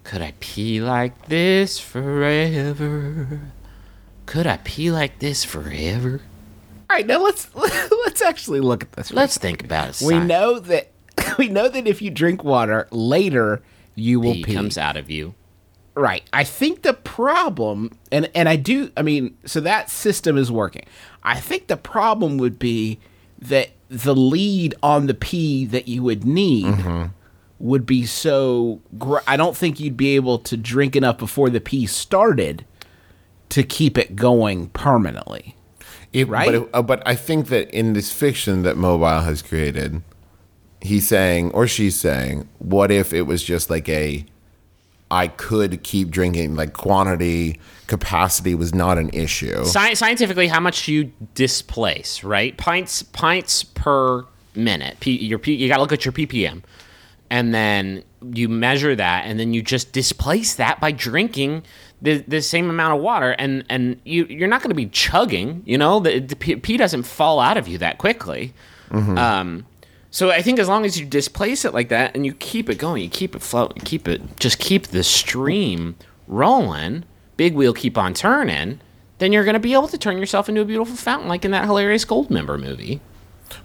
[0.05, 3.41] Could I pee like this forever?
[4.27, 6.21] Could I pee like this forever?
[6.91, 9.13] All right, now let's let's actually look at this.
[9.13, 10.03] Let's think about it.
[10.05, 10.27] we Simon.
[10.29, 10.91] know that
[11.39, 13.63] we know that if you drink water later,
[13.95, 14.55] you will pee pee.
[14.55, 15.35] comes out of you.
[15.97, 16.23] Right.
[16.33, 18.91] I think the problem, and and I do.
[18.99, 20.85] I mean, so that system is working.
[21.23, 22.99] I think the problem would be
[23.41, 26.75] that the lead on the pee that you would need
[27.59, 28.81] would be so.
[28.99, 32.67] Gr- I don't think you'd be able to drink enough before the pee started
[33.49, 35.57] to keep it going permanently.
[36.13, 36.47] It, Right?
[36.47, 40.03] But, it- uh, but I think that in this fiction that Mobile has created,
[40.83, 44.27] he's saying, or she's saying, what if it was just like a,
[45.11, 49.65] I could keep drinking, like quantity, capacity was not an issue.
[49.65, 52.25] Sci- scientifically, how much do you displace?
[52.25, 54.99] Right, pints pints per minute.
[55.01, 56.63] P- your P- you got to look at your ppm,
[57.31, 58.03] and then
[58.35, 61.63] you measure that, and then you just displace that by drinking
[62.03, 65.63] the, the same amount of water, and and you you're not going to be chugging.
[65.65, 68.53] You know, the, the pee pee doesn't fall out of you that quickly.
[69.19, 69.67] Um,
[70.11, 72.79] so I think as long as you displace it like that and you keep it
[72.79, 77.05] going, you keep it floating, keep it just keep the stream rolling,
[77.37, 78.81] big wheel keep on turning,
[79.19, 81.65] then you're gonna be able to turn yourself into a beautiful fountain like in that
[81.65, 83.01] hilarious Goldmember movie.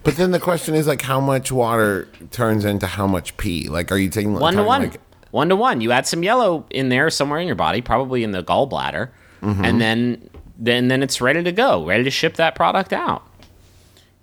[0.03, 3.67] But then the question is like, how much water turns into how much pee?
[3.67, 4.83] Like, are you taking One to one.
[4.83, 5.01] Like,
[5.31, 5.81] one to one.
[5.81, 9.09] You add some yellow in there somewhere in your body, probably in the gallbladder,
[9.41, 9.65] mm-hmm.
[9.65, 13.23] and then then then it's ready to go, ready to ship that product out.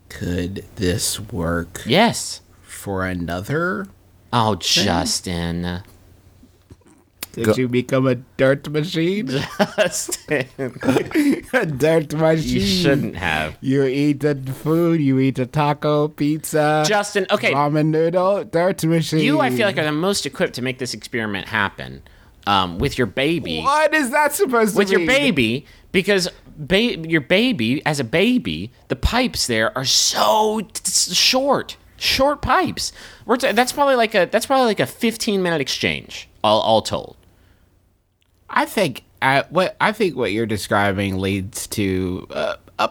[0.09, 2.41] Could this work Yes.
[2.63, 3.87] for another?
[4.33, 5.83] Oh, Justin.
[7.33, 9.29] Did Go- you become a dirt machine?
[9.77, 10.47] Justin.
[11.53, 12.55] a dirt machine.
[12.55, 13.57] You shouldn't have.
[13.61, 15.01] You eat the food.
[15.01, 17.53] You eat a taco, pizza, Justin, okay.
[17.53, 19.21] ramen noodle, dirt machine.
[19.21, 22.03] You, I feel like, are the most equipped to make this experiment happen
[22.47, 23.61] um, with your baby.
[23.61, 24.79] What is that supposed to be?
[24.79, 30.61] With your baby, because ba- your baby, as a baby, the pipes there are so
[30.61, 32.93] t- short, short pipes.
[33.39, 37.17] T- that's probably like a that's probably like a fifteen minute exchange, all all told.
[38.51, 42.91] I think uh, what I think what you're describing leads to uh, a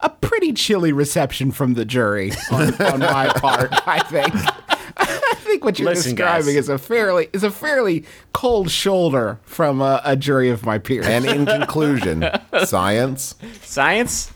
[0.00, 3.70] a pretty chilly reception from the jury on, on my part.
[3.86, 4.34] I think.
[4.98, 6.64] I think what you're Listen, describing guys.
[6.64, 11.06] is a fairly is a fairly cold shoulder from a, a jury of my peers.
[11.06, 12.24] and in conclusion,
[12.64, 13.34] science.
[13.62, 14.32] Science.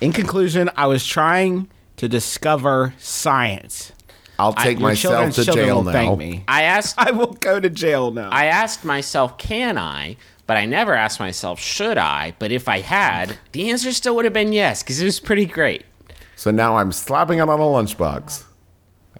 [0.00, 3.92] In conclusion, I was trying to discover science.
[4.38, 5.92] I'll take your myself to jail now.
[5.92, 6.44] Thank me.
[6.48, 8.30] I asked I will go to jail now.
[8.30, 10.16] I asked myself, can I?
[10.46, 12.34] But I never asked myself, should I?
[12.38, 15.46] But if I had, the answer still would have been yes, because it was pretty
[15.46, 15.84] great.
[16.34, 18.44] So now I'm slapping it on a lunchbox,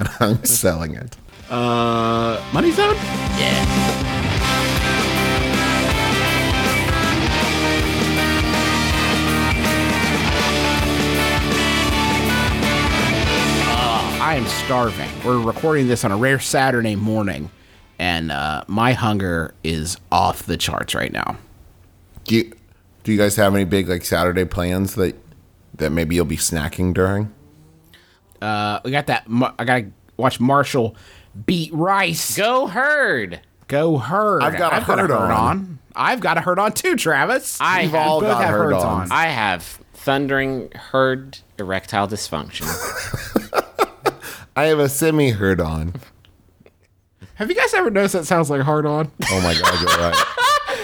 [0.01, 1.17] and I'm selling it.
[1.51, 2.95] uh, money zone.
[2.97, 3.67] Yeah.
[14.23, 15.09] I am starving.
[15.25, 17.51] We're recording this on a rare Saturday morning,
[17.99, 21.37] and uh, my hunger is off the charts right now.
[22.25, 22.53] Do you,
[23.03, 25.17] do you guys have any big like Saturday plans that
[25.75, 27.33] that maybe you'll be snacking during?
[28.41, 29.25] Uh, we got that.
[29.59, 30.97] I gotta watch Marshall
[31.47, 32.37] beat Rice.
[32.37, 33.41] Go herd.
[33.69, 34.43] Go herd.
[34.43, 35.79] I've got a herd on.
[35.95, 37.59] I've got a herd on too, Travis.
[37.61, 39.01] I We've have- all got have herd herds on.
[39.03, 39.13] on.
[39.13, 39.63] I have
[39.95, 42.67] thundering herd erectile dysfunction.
[44.57, 45.95] I have a semi herd on.
[47.35, 49.11] Have you guys ever noticed that sounds like hard on?
[49.31, 50.25] Oh my god, you're right.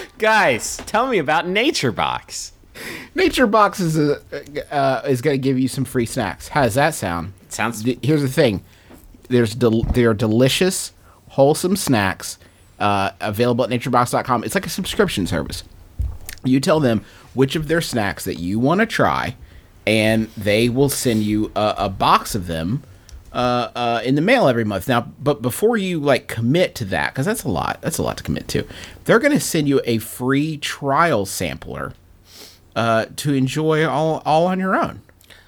[0.18, 2.52] Guys, tell me about Nature Box.
[3.14, 6.48] Nature Box is a, uh, is going to give you some free snacks.
[6.48, 7.34] How does that sound?
[7.56, 8.62] Sounds D- Here's the thing:
[9.28, 10.92] there's del- there are delicious,
[11.30, 12.38] wholesome snacks
[12.78, 14.44] uh, available at NatureBox.com.
[14.44, 15.64] It's like a subscription service.
[16.44, 19.36] You tell them which of their snacks that you want to try,
[19.86, 22.82] and they will send you a, a box of them
[23.32, 24.86] uh, uh, in the mail every month.
[24.86, 27.80] Now, but before you like commit to that, because that's a lot.
[27.80, 28.66] That's a lot to commit to.
[29.04, 31.94] They're going to send you a free trial sampler
[32.76, 35.00] uh, to enjoy all all on your own.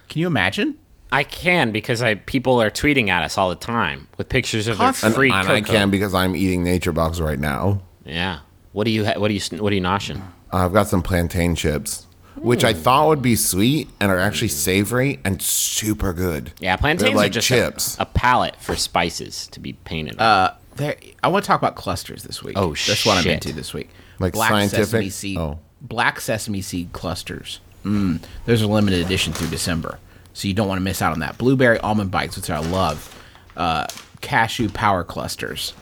[0.09, 0.79] Can you imagine?
[1.11, 4.79] I can because I people are tweeting at us all the time with pictures of
[4.79, 5.73] their free and I cocoa.
[5.73, 7.83] can because I'm eating Nature Box right now.
[8.05, 8.41] Yeah.
[8.73, 10.21] What do you ha- what do you what are you noshing?
[10.53, 15.21] I've got some plantain chips, which I thought would be sweet and are actually savory
[15.25, 16.53] and super good.
[16.61, 17.99] Yeah, plantains They're like are just chips.
[17.99, 20.19] A, a palette for spices to be painted.
[20.19, 20.21] on.
[20.21, 22.57] Uh, there, I want to talk about clusters this week.
[22.57, 23.91] Oh, That's what I'm into this week.
[24.21, 24.85] Like black scientific?
[24.87, 25.39] sesame seed.
[25.39, 25.59] Oh.
[25.81, 27.61] Black sesame seed clusters.
[27.85, 29.99] Mm, those are limited edition through December,
[30.39, 31.37] so you don't want to miss out on that.
[31.37, 33.13] Blueberry almond bites, which I love.
[33.57, 33.89] Uh,
[34.21, 35.75] cashew power clusters.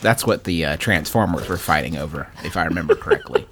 [0.00, 3.46] That's what the uh, Transformers were fighting over, if I remember correctly.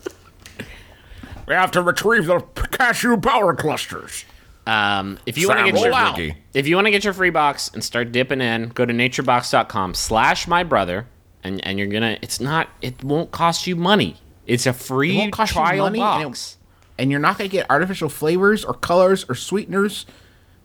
[1.46, 2.40] we have to retrieve the
[2.72, 4.24] cashew power clusters.
[4.66, 6.34] Um, if you want to get your Witwicky.
[6.52, 9.94] if you want to get your free box and start dipping in, go to naturebox.com
[9.94, 11.06] slash my brother,
[11.44, 12.18] and and you're gonna.
[12.22, 12.68] It's not.
[12.82, 14.16] It won't cost you money.
[14.48, 16.56] It's a free won't cost you trial money, and it- box.
[16.98, 20.06] and you're not going to get artificial flavors or colors or sweeteners.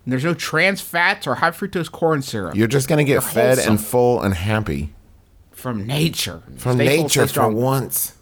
[0.05, 3.21] And there's no trans fats or high fructose corn syrup You're just gonna get They're
[3.21, 3.71] fed wholesome.
[3.73, 4.93] and full and happy
[5.51, 6.43] from nature.
[6.57, 7.55] from Stay full, nature stay for strong.
[7.55, 8.13] once.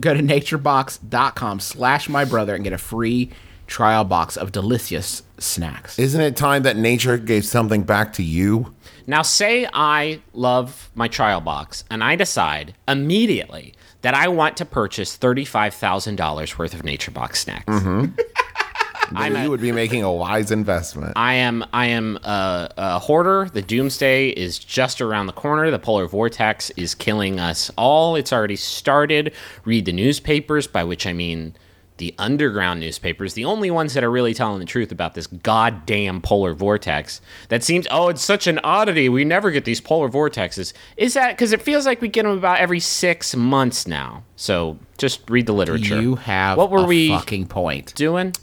[0.00, 3.30] Go to naturebox.com slash my brother and get a free
[3.66, 5.98] trial box of delicious snacks.
[5.98, 8.74] Isn't it time that nature gave something back to you?
[9.08, 14.64] Now, say I love my trial box, and I decide immediately that I want to
[14.64, 17.66] purchase thirty-five thousand dollars worth of Nature Box snacks.
[17.66, 18.06] Mm-hmm.
[19.14, 21.12] I'm you a- would be making a wise investment.
[21.16, 23.48] I am I am a, a hoarder.
[23.52, 25.70] The doomsday is just around the corner.
[25.70, 28.16] The polar vortex is killing us all.
[28.16, 29.34] It's already started.
[29.64, 31.54] Read the newspapers, by which I mean
[31.98, 36.20] the underground newspapers, the only ones that are really telling the truth about this goddamn
[36.20, 37.20] polar vortex.
[37.48, 39.08] That seems oh, it's such an oddity.
[39.08, 40.72] We never get these polar vortexes.
[40.96, 44.24] Is that because it feels like we get them about every six months now?
[44.36, 46.00] So just read the literature.
[46.00, 47.94] You have what were we fucking point.
[47.94, 48.34] doing?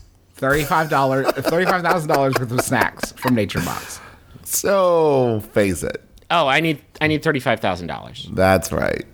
[0.43, 3.99] $35, $35,000 worth of snacks from Nature Box.
[4.43, 6.03] So face it.
[6.29, 8.27] Oh, I need I need thirty five thousand dollars.
[8.31, 9.05] That's right.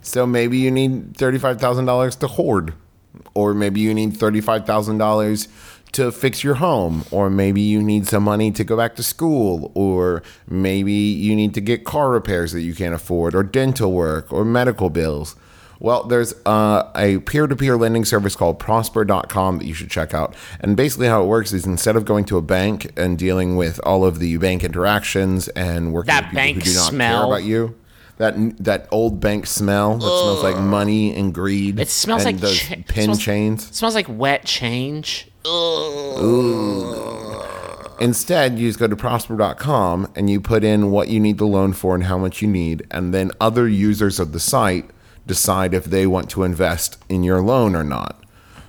[0.00, 2.74] So maybe you need thirty-five thousand dollars to hoard,
[3.34, 5.48] or maybe you need thirty-five thousand dollars
[5.92, 9.72] to fix your home, or maybe you need some money to go back to school,
[9.74, 14.32] or maybe you need to get car repairs that you can't afford, or dental work,
[14.32, 15.36] or medical bills.
[15.80, 20.14] Well, there's uh, a peer to peer lending service called prosper.com that you should check
[20.14, 20.34] out.
[20.60, 23.80] And basically, how it works is instead of going to a bank and dealing with
[23.84, 27.18] all of the bank interactions and working That with people bank who do not smell.
[27.22, 27.74] care about you,
[28.18, 28.34] that
[28.64, 31.80] that old bank smell that smells like money and greed.
[31.80, 33.68] It smells like those cha- pin smells- chains.
[33.68, 35.28] It smells like wet change.
[38.00, 41.72] Instead, you just go to prosper.com and you put in what you need the loan
[41.72, 44.90] for and how much you need, and then other users of the site
[45.26, 48.22] decide if they want to invest in your loan or not.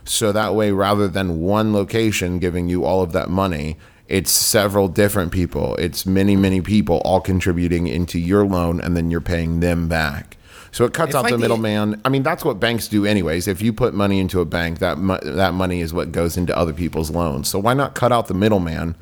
[0.06, 4.88] So that way, rather than one location giving you all of that money, it's several
[4.88, 5.76] different people.
[5.78, 10.38] It's many, many people all contributing into your loan, and then you're paying them back.
[10.72, 12.02] So it cuts It's out like the the- middleman.
[12.06, 13.48] I mean, that's what banks do, anyways.
[13.48, 16.56] If you put money into a bank, that mo- that money is what goes into
[16.56, 17.48] other people's loans.
[17.50, 18.96] So why not cut out the middleman?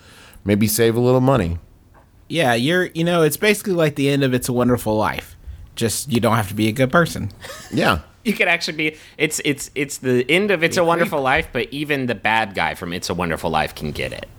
[0.46, 1.58] Maybe save a little money.
[2.30, 5.33] Yeah, you're, you know, it's basically like the end of It's a Wonderful Life.
[5.76, 7.32] Just, you don't have to be a good person.
[7.72, 8.00] Yeah.
[8.26, 8.98] You could actually be.
[9.18, 12.74] It's it's it's the end of It's a Wonderful Life, but even the bad guy
[12.74, 14.30] from It's a Wonderful Life can get it.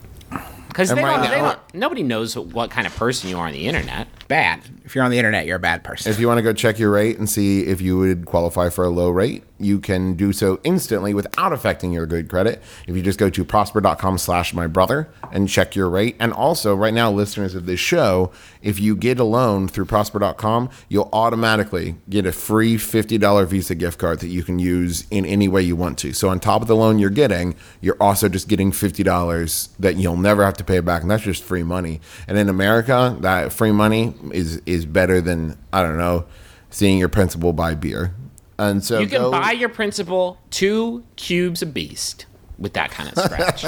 [0.67, 1.75] Because And they, right don't, they now- don't.
[1.75, 4.07] Nobody knows what kind of person you are on the internet.
[4.27, 4.61] Bad.
[4.83, 6.11] If you're on the internet, you're a bad person.
[6.11, 8.83] If you want to go check your rate and see if you would qualify for
[8.83, 12.61] a low rate, you can do so instantly without affecting your good credit.
[12.87, 16.15] If you just go to prosper.com slash my brother and check your rate.
[16.19, 20.69] And also, right now, listeners of this show, if you get a loan through prosper.com,
[20.89, 25.47] you'll automatically get a free $50 Visa gift card that you can use in any
[25.47, 26.13] way you want to.
[26.13, 30.17] So, on top of the loan you're getting, you're also just getting $50 that you'll
[30.17, 31.01] never have to pay back.
[31.01, 32.01] And that's just free money.
[32.27, 36.25] And in America, that free money is, is better than, I don't know,
[36.69, 38.13] seeing your principal buy beer.
[38.57, 42.25] And so You can go- buy your principal two cubes of beast
[42.57, 43.65] with that kind of scratch.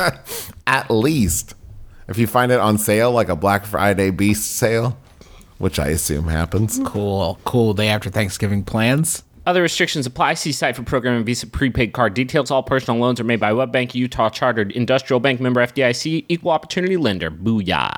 [0.68, 1.56] at least
[2.08, 4.98] if you find it on sale, like a Black Friday Beast sale,
[5.58, 6.80] which I assume happens.
[6.86, 9.24] cool, cool day after Thanksgiving plans.
[9.46, 10.34] Other restrictions apply.
[10.36, 12.52] See site for program and Visa prepaid card details.
[12.52, 16.98] All personal loans are made by WebBank, Utah Chartered Industrial Bank member FDIC, equal opportunity
[16.98, 17.32] lender.
[17.32, 17.90] Booyah.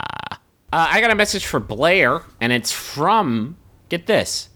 [0.71, 3.57] Uh, I got a message for Blair, and it's from,
[3.89, 4.49] get this,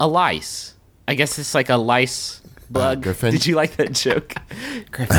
[0.00, 0.74] a lice.
[1.06, 3.02] I guess it's like a lice bug.
[3.02, 3.30] Griffin?
[3.30, 4.34] Did you like that joke?
[4.90, 5.16] Griffin.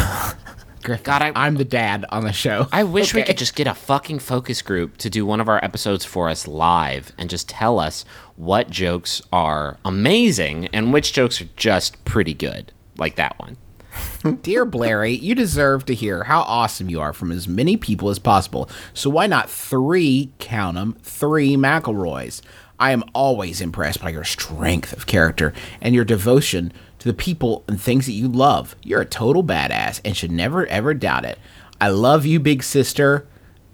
[0.83, 1.03] Griffin.
[1.05, 2.67] God, I- I'm the dad on the show.
[2.73, 5.63] I wish we could just get a fucking focus group to do one of our
[5.63, 8.03] episodes for us live and just tell us
[8.35, 13.55] what jokes are amazing and which jokes are just pretty good, like that one.
[14.41, 18.19] Dear Blairy, you deserve to hear how awesome you are from as many people as
[18.19, 18.69] possible.
[18.93, 22.41] So why not three, count 'em, three McElroys?
[22.79, 27.63] I am always impressed by your strength of character and your devotion to the people
[27.67, 28.75] and things that you love.
[28.83, 31.37] You're a total badass and should never ever doubt it.
[31.81, 33.25] I love you, big sister.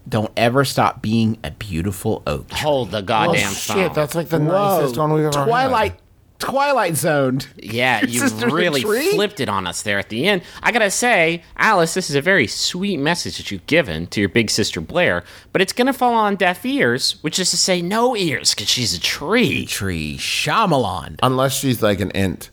[0.07, 2.49] Don't ever stop being a beautiful oak.
[2.49, 2.59] tree.
[2.59, 3.75] Hold the Oh, goddamn song.
[3.77, 6.01] shit, that's like the nicest one we've ever Twilight, had.
[6.39, 7.47] Twilight zoned.
[7.57, 10.41] Yeah, you Sister of the really flipped it on us there at the end.
[10.63, 14.29] I gotta say, Alice, this is a very sweet message that you've given to your
[14.29, 18.15] big sister Blair, but it's gonna fall on deaf ears, which is to say, no
[18.15, 19.65] ears, because she's a tree.
[19.65, 21.19] Tree Shyamalan.
[21.21, 22.49] Unless she's like an Ent.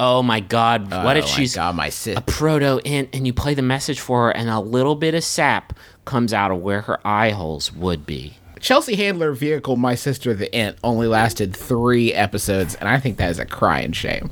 [0.00, 2.16] Oh my god, what if Oh my she's God, my sis.
[2.16, 5.24] a proto Ent and you play the message for her and a little bit of
[5.24, 5.72] sap
[6.04, 8.34] comes out of where her eye holes would be?
[8.60, 13.30] Chelsea Handler vehicle My Sister the Ant only lasted three episodes, and I think that
[13.30, 14.30] is a crying shame.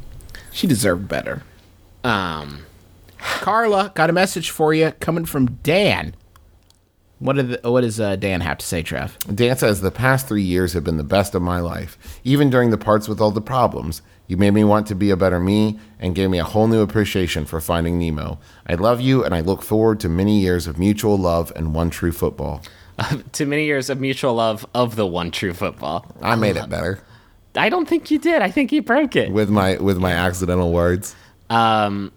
[0.52, 1.42] She deserved better.
[2.02, 2.64] Um,
[3.18, 6.14] Carla got a message for you coming from Dan.
[7.18, 9.18] What the, what does uh, Dan have to say, Trev?
[9.34, 12.70] Dan says the past three years have been the best of my life, even during
[12.70, 14.02] the parts with all the problems.
[14.26, 16.82] You made me want to be a better me and gave me a whole new
[16.82, 18.38] appreciation for finding Nemo.
[18.66, 21.90] I love you and I look forward to many years of mutual love and one
[21.90, 22.62] true football.
[23.32, 26.06] to many years of mutual love of the one true football.
[26.20, 27.00] I made it better
[27.56, 28.42] I don't think you did.
[28.42, 29.32] I think you broke it.
[29.32, 31.14] with my with my accidental words.
[31.50, 32.12] Um,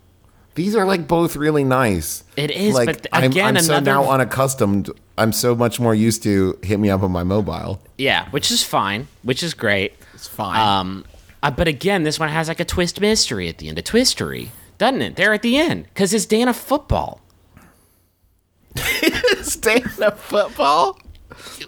[0.56, 2.24] These are like both really nice.
[2.36, 4.90] It is, like but I'm, again, I'm so now unaccustomed.
[5.18, 7.82] I'm so much more used to hit me up on my mobile.
[7.98, 9.94] yeah, which is fine, which is great.
[10.14, 10.60] It's fine.
[10.60, 11.06] Um,
[11.42, 14.50] uh, but again, this one has like a twist mystery at the end, a twistery,
[14.78, 15.16] doesn't it?
[15.16, 17.22] There at the end, because it's Dana football.
[19.42, 20.98] Stand up football?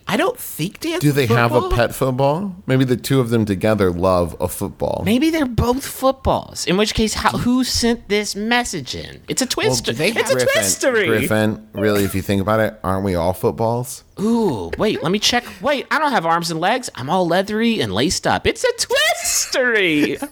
[0.07, 0.99] I don't think Dan.
[0.99, 2.55] Do they have a pet football?
[2.65, 5.03] Maybe the two of them together love a football.
[5.05, 6.65] Maybe they're both footballs.
[6.65, 9.21] In which case, how, who sent this message in?
[9.29, 9.85] It's a twist.
[9.85, 11.07] do they it's a have- twistery.
[11.07, 14.03] Griffin, really, if you think about it, aren't we all footballs?
[14.19, 15.45] Ooh, wait, let me check.
[15.61, 16.89] Wait, I don't have arms and legs.
[16.95, 18.45] I'm all leathery and laced up.
[18.45, 20.17] It's a twistery.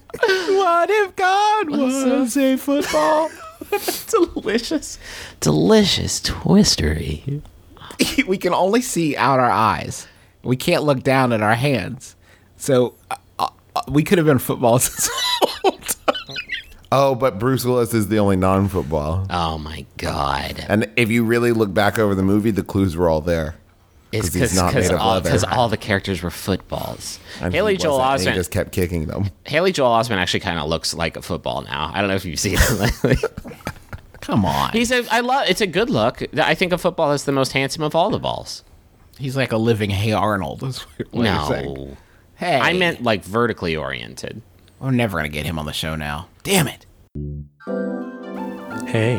[0.60, 3.30] What if God was a football?
[4.08, 4.98] delicious,
[5.40, 7.42] delicious twistery.
[8.28, 10.08] we can only see out our eyes.
[10.44, 12.16] We can't look down at our hands.
[12.58, 14.90] So uh, uh, we could have been footballs.
[14.96, 15.10] this
[15.62, 16.36] whole time.
[16.92, 19.28] Oh, but Bruce Willis is the only non-football.
[19.30, 20.66] Oh my god!
[20.68, 23.56] And if you really look back over the movie, the clues were all there.
[24.12, 25.30] It's 'Cause he's not because made of all, leather.
[25.30, 27.20] 'cause all the characters were footballs.
[27.42, 28.32] And Haley he Joel wasn't, Osment.
[28.34, 29.30] He just kept kicking them.
[29.46, 31.92] Haley Joel Osment actually kind of looks like a football now.
[31.94, 32.72] I don't know if you've seen it
[33.04, 33.18] lately.
[34.22, 34.72] Come on.
[34.72, 35.06] He's a.
[35.12, 35.46] I love.
[35.48, 36.22] It's a good look.
[36.38, 38.64] I think a football is the most handsome of all the balls.
[39.18, 40.64] He's like a living Hey Arnold.
[40.64, 41.24] Is what you're.
[41.24, 41.98] No,
[42.36, 42.58] Hey.
[42.60, 44.42] I meant like vertically oriented.
[44.80, 46.28] We're never going to get him on the show now.
[46.44, 46.86] Damn it.
[48.88, 49.18] Hey,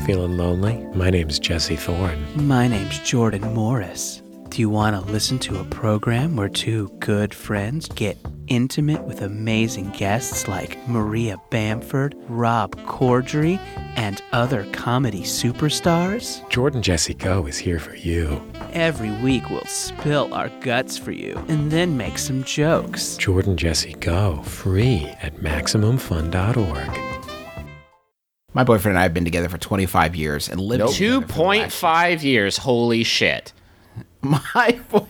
[0.00, 0.76] feeling lonely?
[0.94, 2.18] My name's Jesse Thorn.
[2.46, 4.22] My name's Jordan Morris.
[4.48, 9.22] Do you want to listen to a program where two good friends get intimate with
[9.22, 13.58] amazing guests like Maria Bamford, Rob Corddry,
[13.94, 16.46] and other comedy superstars?
[16.50, 18.42] Jordan Jesse Go is here for you.
[18.72, 23.16] Every week we'll spill our guts for you and then make some jokes.
[23.18, 27.09] Jordan Jesse Go, free at MaximumFun.org.
[28.52, 30.92] My boyfriend and I have been together for 25 years and lived Nope.
[30.92, 32.56] together Two for the point last- five years.
[32.58, 33.52] Holy shit!
[34.22, 35.06] My boy,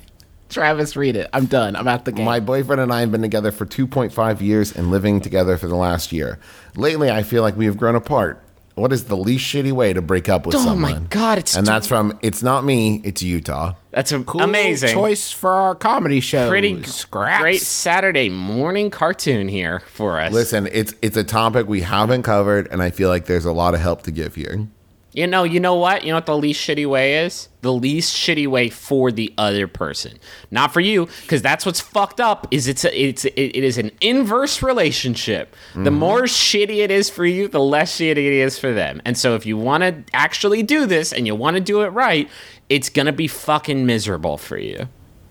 [0.48, 1.28] Travis, read it.
[1.32, 1.74] I'm done.
[1.76, 2.24] I'm out the game.
[2.26, 5.76] My boyfriend and I have been together for 2.5 years and living together for the
[5.76, 6.38] last year.
[6.76, 8.42] Lately, I feel like we have grown apart.
[8.80, 10.92] What is the least shitty way to break up with someone?
[10.92, 11.06] Oh my?
[11.10, 13.74] God, it's and too- that's from It's Not Me, It's Utah.
[13.90, 14.90] That's a, Cool amazing.
[14.94, 16.48] choice for our comedy show.
[16.48, 17.42] Pretty Scraps.
[17.42, 20.32] great Saturday morning cartoon here for us.
[20.32, 23.74] Listen, it's it's a topic we haven't covered, and I feel like there's a lot
[23.74, 24.66] of help to give here.
[25.12, 26.04] You know, you know what?
[26.04, 27.48] You know what the least shitty way is?
[27.62, 30.18] The least shitty way for the other person,
[30.50, 32.46] not for you, because that's what's fucked up.
[32.52, 35.56] Is it's a, it's it, it is an inverse relationship.
[35.74, 35.98] The mm-hmm.
[35.98, 39.02] more shitty it is for you, the less shitty it is for them.
[39.04, 41.88] And so, if you want to actually do this and you want to do it
[41.88, 42.28] right,
[42.68, 44.88] it's gonna be fucking miserable for you.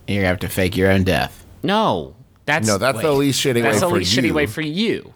[0.09, 1.45] You're going to have to fake your own death.
[1.61, 2.15] No,
[2.45, 4.23] that's No, that's the least shitty that's way the for least you.
[4.23, 5.13] shitty way for you.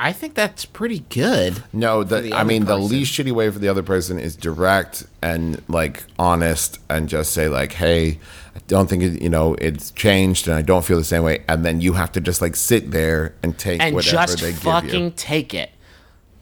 [0.00, 1.64] I think that's pretty good.
[1.72, 5.04] No, the, the I mean the least shitty way for the other person is direct
[5.20, 8.20] and like honest and just say like, "Hey,
[8.54, 11.42] I don't think it, you know it's changed and I don't feel the same way."
[11.48, 14.52] And then you have to just like sit there and take And whatever just they
[14.52, 15.12] give fucking you.
[15.16, 15.70] take it.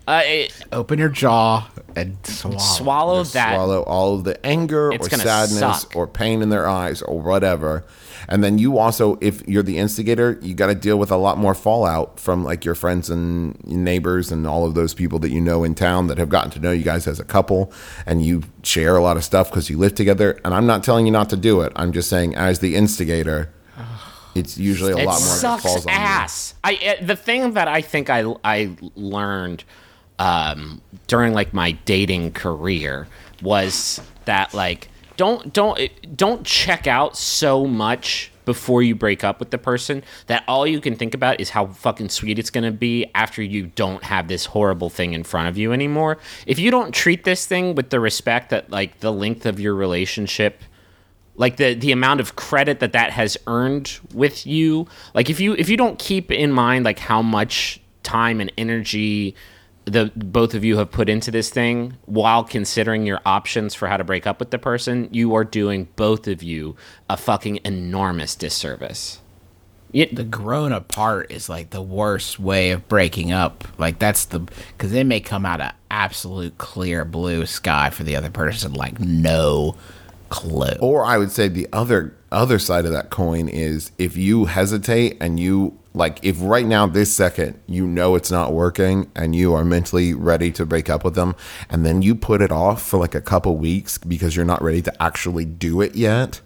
[0.07, 2.59] Uh, it Open your jaw and swallow.
[2.59, 3.55] swallow that.
[3.55, 5.97] Swallow all of the anger It's or gonna sadness suck.
[5.97, 7.85] or pain in their eyes or whatever.
[8.29, 11.39] And then you also, if you're the instigator, you got to deal with a lot
[11.39, 15.41] more fallout from like your friends and neighbors and all of those people that you
[15.41, 17.73] know in town that have gotten to know you guys as a couple,
[18.05, 20.41] and you share a lot of stuff because you live together.
[20.45, 21.73] And I'm not telling you not to do it.
[21.77, 23.51] I'm just saying, as the instigator,
[24.35, 25.99] it's usually a it lot more that sucks falls on you.
[25.99, 26.55] ass.
[26.65, 29.63] I uh, the thing that I think I I learned
[30.19, 33.09] um, during like my dating career
[33.43, 35.79] was that like don't don't
[36.17, 40.81] don't check out so much before you break up with the person that all you
[40.81, 44.29] can think about is how fucking sweet it's going to be after you don't have
[44.29, 46.17] this horrible thing in front of you anymore.
[46.47, 49.75] If you don't treat this thing with the respect that like the length of your
[49.75, 50.63] relationship
[51.35, 55.53] like the the amount of credit that that has earned with you like if you
[55.55, 59.35] if you don't keep in mind like how much time and energy
[59.87, 63.97] the both of you have put into this thing while considering your options for how
[63.97, 66.77] to break up with the person you are doing both of you
[67.09, 69.21] a fucking enormous disservice
[69.93, 73.65] the grown apart is like the worst way of breaking up.
[73.79, 78.17] Like that's the because it may come out of absolute clear blue sky for the
[78.17, 79.77] other person, like no
[80.29, 80.77] clue.
[80.81, 85.17] Or I would say the other other side of that coin is if you hesitate
[85.21, 89.55] and you like if right now this second you know it's not working and you
[89.55, 91.35] are mentally ready to break up with them
[91.71, 94.83] and then you put it off for like a couple weeks because you're not ready
[94.83, 96.43] to actually do it yet.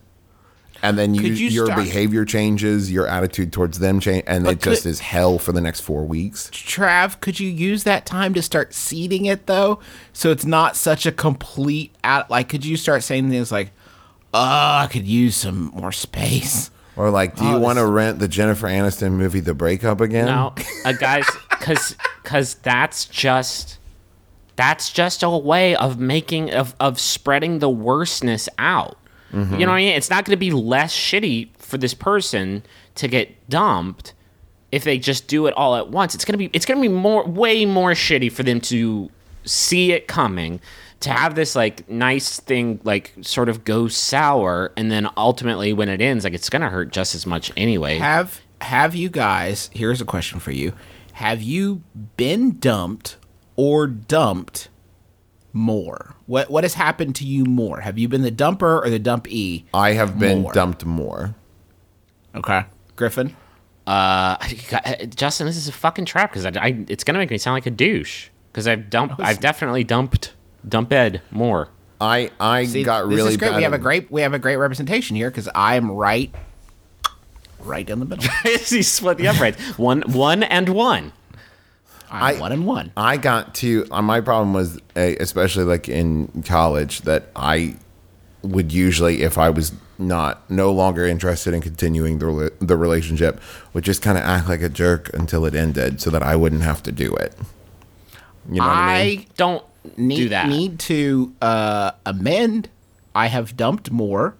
[0.83, 4.53] And then you, you your start- behavior changes, your attitude towards them change, and But
[4.53, 6.49] it just is hell for the next four weeks.
[6.51, 9.79] Trav, could you use that time to start seeding it though,
[10.15, 12.31] so it's not such a complete out?
[12.31, 13.73] Like, could you start saying things like,
[14.33, 16.70] "Oh, I could use some more space."
[17.01, 20.27] Or like, do you Oh, want to rent the Jennifer Aniston movie The Breakup again?
[20.27, 23.79] No, uh, guys, because because that's just
[24.57, 28.99] that's just a way of making of of spreading the worstness out.
[29.33, 29.55] Mm-hmm.
[29.55, 29.95] You know what I mean?
[29.97, 32.65] It's not going to be less shitty for this person
[32.97, 34.13] to get dumped
[34.71, 36.15] if they just do it all at once.
[36.15, 39.11] It's gonna be it's gonna be more way more shitty for them to
[39.45, 40.61] see it coming.
[41.01, 45.89] To have this like nice thing like sort of go sour, and then ultimately when
[45.89, 47.99] it ends, like it's gonna hurt just as much anyway.
[47.99, 49.71] Have Have you guys?
[49.73, 50.75] Here's a question for you:
[51.15, 51.83] Have you
[52.17, 53.17] been dumped
[53.57, 54.69] or dumped
[55.53, 56.15] more?
[56.27, 57.81] What What has happened to you more?
[57.81, 59.65] Have you been the dumper or the dumpee?
[59.73, 60.53] I have been More.
[60.53, 61.35] dumped more.
[62.35, 62.65] Okay,
[62.97, 63.35] Griffin.
[63.87, 64.37] Uh,
[65.17, 67.67] Justin, this is a fucking trap because I, I, it's gonna make me sound like
[67.67, 70.35] a douche because I've dumped, I've definitely dumped,
[70.69, 71.69] dump Ed more.
[72.01, 73.51] I I See, got this really is great.
[73.51, 76.35] bad We have a great we have a great representation here because I am right,
[77.61, 78.31] right in the middle.
[78.43, 81.13] he split the uprights, one, one, and one.
[82.11, 82.93] I'm I- one and one.
[82.97, 87.77] I got to uh, my problem was uh, especially like in college that I
[88.43, 93.39] would usually if I was not no longer interested in continuing the rela- the relationship
[93.75, 96.63] would just kind of act like a jerk until it ended so that I wouldn't
[96.63, 97.35] have to do it.
[98.51, 99.19] You know what I mean?
[99.21, 99.63] I Don't
[99.97, 100.49] need, do that.
[100.49, 102.69] need to uh, amend.
[103.15, 104.37] I have dumped more,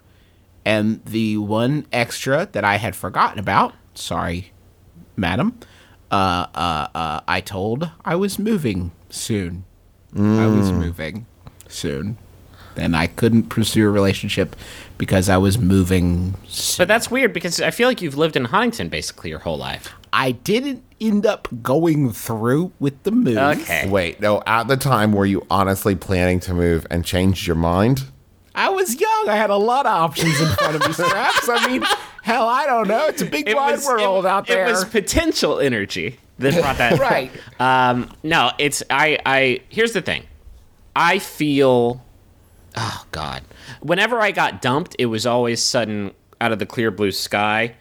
[0.65, 3.75] and the one extra that I had forgotten about.
[3.95, 4.53] Sorry,
[5.17, 5.59] madam.
[6.11, 9.65] Uh, uh, uh, I told I was moving soon.
[10.17, 11.27] I was moving
[11.69, 12.19] soon,
[12.77, 14.57] and I couldn't pursue a relationship
[14.99, 16.35] because I was moving.
[16.49, 16.83] Soon.
[16.83, 19.95] But that's weird because I feel like you've lived in Huntington basically your whole life.
[20.13, 23.39] I didn't end up going through with the move.
[23.39, 23.89] Okay.
[23.89, 28.05] Wait, no, at the time were you honestly planning to move and changed your mind?
[28.55, 29.29] I was young.
[29.29, 31.49] I had a lot of options in front of me, Straps.
[31.49, 31.85] I mean,
[32.23, 33.07] hell, I don't know.
[33.07, 34.67] It's a big wide world it, out there.
[34.67, 36.99] It was potential energy that brought that.
[36.99, 37.31] right.
[37.61, 39.19] Um, no, it's I.
[39.25, 40.25] I here's the thing.
[40.97, 42.05] I feel.
[42.77, 43.43] Oh God.
[43.81, 47.77] Whenever I got dumped, it was always sudden out of the clear blue sky.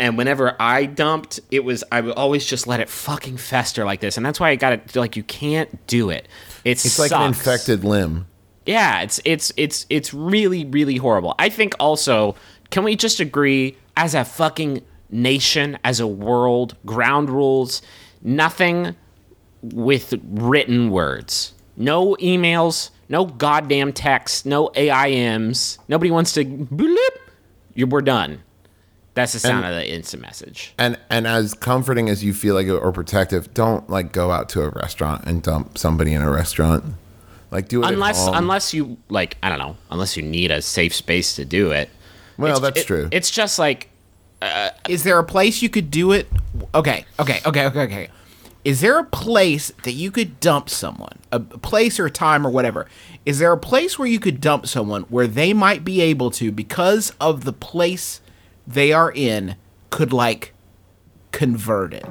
[0.00, 4.00] And whenever I dumped, it was I would always just let it fucking fester like
[4.00, 4.96] this, and that's why I got it.
[4.96, 6.26] Like you can't do it.
[6.64, 8.26] It's It's like an infected limb.
[8.66, 11.34] yeah, it's it's it's it's really really horrible.
[11.38, 12.34] I think also,
[12.70, 17.82] can we just agree as a fucking nation, as a world, ground rules,
[18.22, 18.94] nothing
[19.62, 21.52] with written words.
[21.76, 25.78] No emails, no goddamn texts, no AIMs.
[25.88, 26.96] Nobody wants to bloop.
[27.76, 28.42] We're done.
[29.20, 30.74] That's the sound And- of the instant message.
[30.78, 34.48] And and as comforting as you feel like it or protective, don't like go out
[34.50, 36.84] to a restaurant and dump somebody in a restaurant.
[37.50, 38.34] Like do it at Unless home.
[38.36, 41.90] unless you like I don't know, unless you need a safe space to do it.
[42.36, 43.08] Well, It's- that's it- true.
[43.12, 43.88] It's just like
[44.42, 46.26] uh, Is there a place you could do it?
[46.74, 48.08] Okay, okay, okay, okay, okay.
[48.64, 51.18] Is there a place that you could dump someone?
[51.32, 52.86] A a place or a time or whatever.
[53.26, 56.50] Is there a place where you could dump someone where they might be able to,
[56.52, 58.20] because of the place
[58.72, 59.56] they are in
[59.90, 60.54] could like
[61.32, 62.06] convert it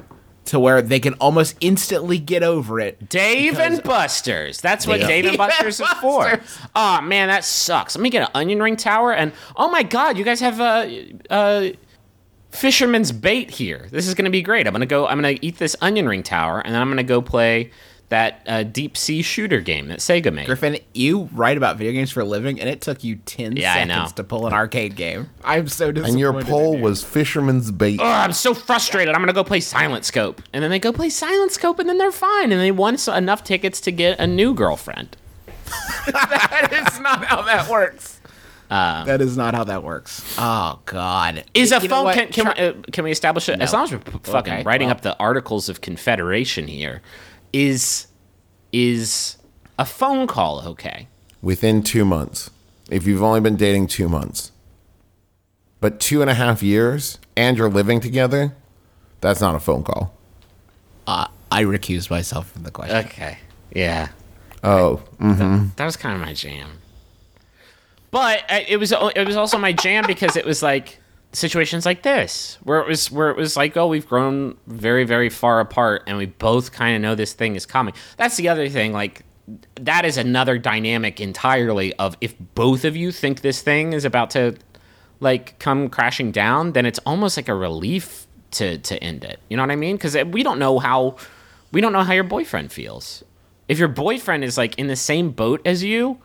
[0.46, 3.08] to where they can almost instantly get over it.
[3.08, 4.60] Dave and Buster's.
[4.60, 6.40] That's what Dave and Buster's is for.
[6.74, 7.94] Oh man, that sucks.
[7.94, 11.14] Let me get an onion ring tower and oh my god, you guys have a
[11.30, 11.70] uh, uh,
[12.50, 13.86] fisherman's bait here.
[13.90, 14.66] This is gonna be great.
[14.66, 15.06] I'm gonna go.
[15.06, 17.70] I'm gonna eat this onion ring tower and then I'm gonna go play
[18.10, 20.46] that uh, deep sea shooter game that Sega made.
[20.46, 23.72] Griffin, you write about video games for a living, and it took you ten Yeah,
[23.74, 25.30] seconds to pull an arcade game.
[25.44, 26.10] I'm so disappointed.
[26.10, 27.98] And your poll was fisherman's bait.
[28.02, 29.14] Oh, I'm so frustrated.
[29.14, 31.98] I'm gonna go play Silent Scope, and then they go play Silent Scope, and then
[31.98, 35.16] they're fine, and they won so- enough tickets to get a new girlfriend.
[36.12, 38.20] that is not how that works.
[38.68, 40.34] that is not how that works.
[40.38, 41.44] Oh God!
[41.54, 42.12] Is a You phone?
[42.12, 43.60] Can, can, Try- we, uh, can we establish it?
[43.60, 44.96] As long as we're p- fucking Okay, writing well.
[44.96, 47.02] up the articles of confederation here,
[47.52, 48.06] is
[48.72, 49.36] is
[49.78, 51.08] a phone call okay?
[51.42, 52.50] Within two months.
[52.90, 54.52] If you've only been dating two months.
[55.80, 58.54] But two and a half years and you're living together,
[59.20, 60.12] that's not a phone call.
[61.06, 62.96] Uh, I recused myself from the question.
[63.06, 63.38] Okay,
[63.74, 64.08] yeah,
[64.62, 65.68] Oh, Mm-hmm.
[65.76, 66.78] that was kind of my jam.
[68.10, 70.98] But uh, it was it was also my jam because it was like
[71.32, 75.28] situations like this where it was where it was like oh we've grown very very
[75.28, 77.94] far apart and we both kind of know this thing is coming.
[78.16, 79.22] That's the other thing like
[79.76, 84.30] that is another dynamic entirely of if both of you think this thing is about
[84.30, 84.56] to
[85.20, 89.38] like come crashing down then it's almost like a relief to to end it.
[89.48, 89.98] You know what I mean?
[89.98, 91.16] Cuz eh, we don't know how
[91.72, 93.22] we don't know how your boyfriend feels.
[93.68, 96.18] If your boyfriend is like in the same boat as you,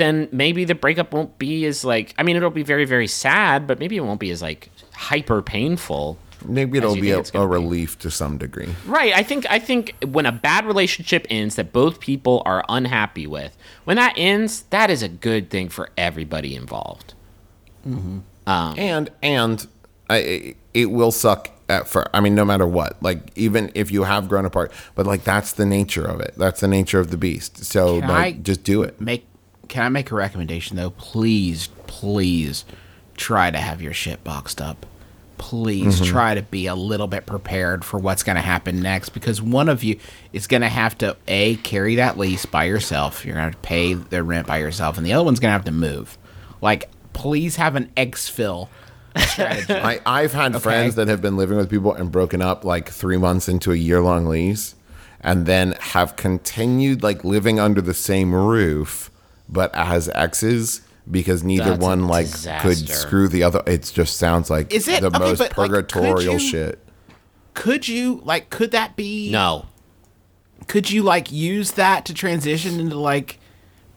[0.00, 3.66] then maybe the breakup won't be as like I mean it'll be very very sad,
[3.66, 6.18] but maybe it won't be as like hyper painful.
[6.44, 7.38] maybe it'll be think a, it's be.
[7.38, 8.74] relief to some degree.
[8.86, 9.12] Right.
[9.14, 13.56] I think I think when a bad relationship ends that both people are unhappy with,
[13.84, 17.14] when that ends, that is a good thing for everybody involved.
[17.86, 18.18] Mm-hmm.
[18.46, 19.66] Um, and and
[20.08, 22.08] I, it will suck at first.
[22.12, 25.52] I mean, no matter what, like even if you have grown apart, but like that's
[25.52, 26.34] the nature of it.
[26.36, 27.64] That's the nature of the beast.
[27.64, 29.00] So like, I- just do it.
[29.00, 29.24] Make
[29.70, 30.90] can I make a recommendation though?
[30.90, 32.64] Please, please
[33.16, 34.84] try to have your shit boxed up.
[35.38, 36.10] Please mm-hmm.
[36.10, 39.68] try to be a little bit prepared for what's going to happen next because one
[39.68, 39.98] of you
[40.32, 43.24] is going to have to a carry that lease by yourself.
[43.24, 45.50] You're going to have to pay the rent by yourself, and the other one's going
[45.50, 46.18] to have to move.
[46.60, 48.68] Like, please have an exfil
[49.16, 49.72] strategy.
[49.72, 53.16] I, I've had friends that have been living with people and broken up like three
[53.16, 54.74] months into a year long lease
[55.20, 59.09] and then have continued like living under the same roof
[59.50, 62.28] but as exes because neither That's one like
[62.60, 63.62] could screw the other.
[63.66, 66.78] It just sounds like Is it- the okay, most but, like, could purgatorial you- shit.
[67.54, 68.48] could you like?
[68.50, 69.30] Could that be?
[69.30, 69.66] No.
[70.68, 73.38] could you like use that to transition into like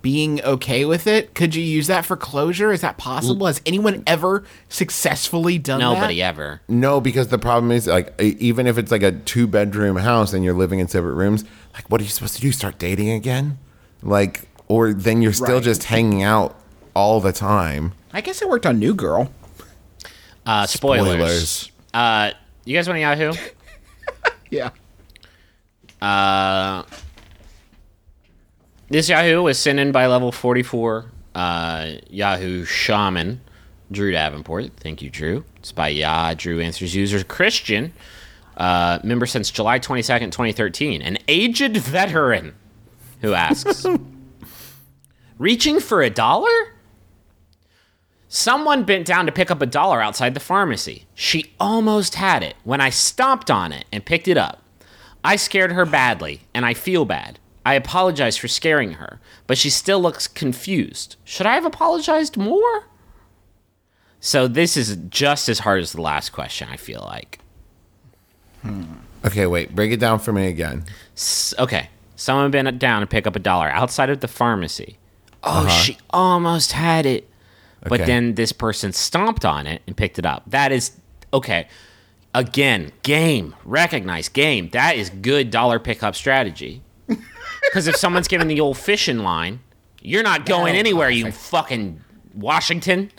[0.01, 1.35] being okay with it?
[1.35, 2.71] Could you use that for closure?
[2.71, 3.45] Is that possible?
[3.45, 5.93] Has anyone ever successfully done that?
[5.93, 6.61] Nobody ever.
[6.67, 10.33] No, because the problem is like e- even if it's like a two bedroom house
[10.33, 12.51] and you're living in separate rooms, like what are you supposed to do?
[12.51, 13.59] Start dating again?
[14.01, 15.63] Like or then you're still Right.
[15.63, 16.55] just hanging out
[16.95, 17.93] all the time.
[18.13, 19.31] I guess it worked on New Girl.
[20.45, 21.07] Uh, spoilers.
[21.07, 21.71] Spoilers.
[21.93, 22.31] Uh,
[22.65, 23.33] you guys want a Yahoo?
[24.49, 24.69] Yeah.
[26.01, 26.83] Uh,
[28.89, 33.41] this Yahoo was sent in by level 44 uh, Yahoo Shaman,
[33.91, 34.71] Drew Davenport.
[34.77, 35.43] Thank you, Drew.
[35.57, 36.35] It's by Yah.
[36.35, 37.93] Drew answers user Christian,
[38.57, 41.01] uh, member since July 22nd, 2013.
[41.01, 42.53] An aged veteran
[43.21, 43.83] who asks
[45.37, 46.49] Reaching for a dollar?
[48.27, 51.05] Someone bent down to pick up a dollar outside the pharmacy.
[51.13, 54.61] She almost had it when I stomped on it and picked it up.
[55.23, 57.39] I scared her badly, and I feel bad.
[57.65, 61.15] I apologize for scaring her, but she still looks confused.
[61.23, 62.87] Should I have apologized more?
[64.19, 67.39] So this is just as hard as the last question, I feel like.
[68.63, 68.83] Hmm.
[69.25, 70.85] Okay, wait, break it down for me again.
[71.15, 74.97] S- okay, someone bent down to pick up a dollar outside of the pharmacy.
[75.43, 75.69] Oh, uh-huh.
[75.69, 77.29] she almost had it.
[77.81, 78.05] But Okay.
[78.05, 80.43] then this person stomped on it and picked it up.
[80.47, 80.91] That is
[81.33, 81.67] okay.
[82.33, 84.69] Again, game, recognize game.
[84.69, 86.81] That is good dollar pickup strategy.
[87.69, 89.61] Because if someone's giving the old fishing line,
[90.01, 92.01] you're not going anywhere, you fucking
[92.35, 93.09] Washington.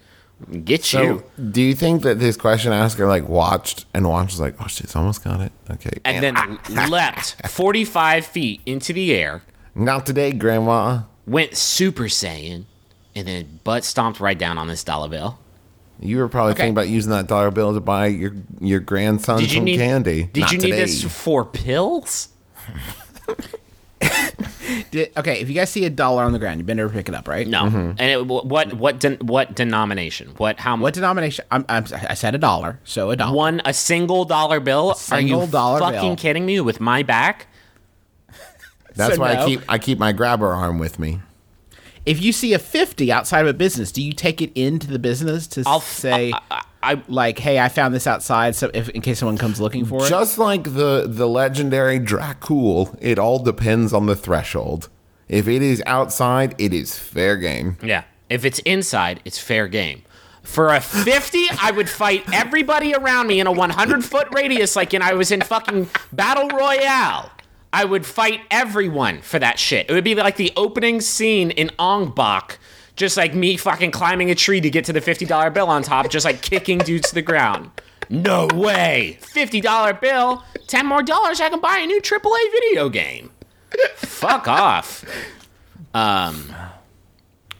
[0.65, 1.25] Get So, you.
[1.51, 4.85] do you think that this question asker like watched and watched was like, oh shit,
[4.85, 5.51] it's almost got it.
[5.71, 6.35] Okay, And then
[6.91, 9.43] leapt 45 feet into the air,
[9.75, 11.03] not today, Grandma.
[11.27, 12.65] Went Super Saiyan,
[13.15, 15.39] and then butt stomped right down on this dollar bill.
[16.01, 19.49] You were probably thinking about using that dollar bill to buy your your grandson you
[19.49, 20.25] some need candy.
[20.33, 20.81] Did Not you need today.
[20.81, 22.29] this for pills?
[24.91, 26.93] Did, okay, if you guys see a dollar on the ground, you've been there to
[26.93, 27.47] pick it up, right?
[27.47, 27.65] No.
[27.65, 27.93] Mm-hmm.
[27.99, 30.31] And it, what what den, what denomination?
[30.37, 31.45] What how What denomination?
[31.51, 33.37] I'm, I'm, I said a dollar, so a dollar.
[33.37, 34.95] One a single dollar bill?
[34.95, 36.17] single Are you dollar fucking bill.
[36.17, 37.47] kidding me with my back?
[38.95, 39.43] That's So why no.
[39.43, 41.21] I keep I keep my grabber arm with me.
[42.07, 44.99] If you see a fifty outside of a business, do you take it into the
[44.99, 49.01] business to I'll say, I, I like, "Hey, I found this outside," so if in
[49.01, 50.11] case someone comes looking for it?
[50.11, 54.91] Just like the the legendary Dracul, it all depends on the threshold.
[55.29, 57.79] If it is outside, it is fair game.
[57.83, 58.05] Yeah.
[58.29, 60.03] If it's inside, it's fair game.
[60.43, 64.93] For a 50, I would fight everybody around me in a 100 foot radius like
[64.93, 67.31] in I was in fucking Battle Royale.
[67.75, 69.91] I would fight everyone for that shit.
[69.91, 72.61] It would be like the opening scene in Ong Bak,
[72.95, 76.09] just like me fucking climbing a tree to get to the $50 bill on top,
[76.09, 77.73] just like kicking dudes to the ground.
[78.09, 79.19] No way.
[79.23, 83.33] $50 bill, 10 more dollars, I can buy a new AAA video game.
[83.97, 85.05] Fuck off.
[85.93, 86.55] Um,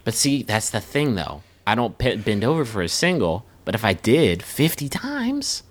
[0.05, 1.43] but see, that's the thing, though.
[1.67, 5.65] I don't bend over for a single, but if I did 50 times.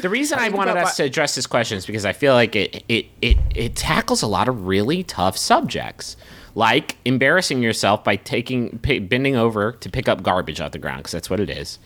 [0.00, 2.84] The reason I wanted us to address this question is because I feel like it,
[2.88, 6.16] it, it, it tackles a lot of really tough subjects.
[6.54, 10.98] Like embarrassing yourself by taking p- bending over to pick up garbage off the ground
[10.98, 11.78] because that's what it is.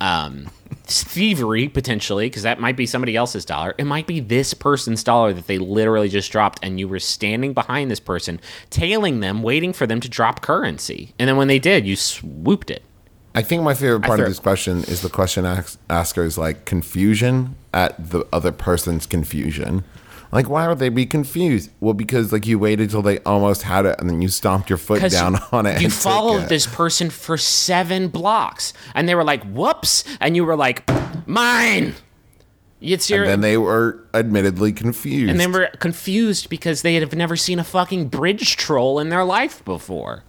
[0.00, 0.48] Um,
[0.84, 3.74] thievery potentially because that might be somebody else's dollar.
[3.78, 7.54] It might be this person's dollar that they literally just dropped, and you were standing
[7.54, 8.38] behind this person,
[8.68, 12.70] tailing them, waiting for them to drop currency, and then when they did, you swooped
[12.70, 12.82] it.
[13.36, 17.54] I think my favorite part of this question is the question ask- asker's like confusion
[17.74, 19.84] at the other person's confusion.
[20.32, 21.70] Like, why would they be confused?
[21.78, 24.76] Well, because like you waited till they almost had it, and then you stomped your
[24.78, 25.80] foot 'Cause down on it.
[25.80, 26.48] You and took followed it.
[26.48, 30.82] this person for seven blocks, and they were like, "Whoops!" and you were like,
[31.28, 31.94] "Mine."
[32.80, 35.30] It's your and then they were admittedly confused.
[35.30, 39.24] and they were confused because they have never seen a fucking bridge troll in their
[39.24, 40.24] life before.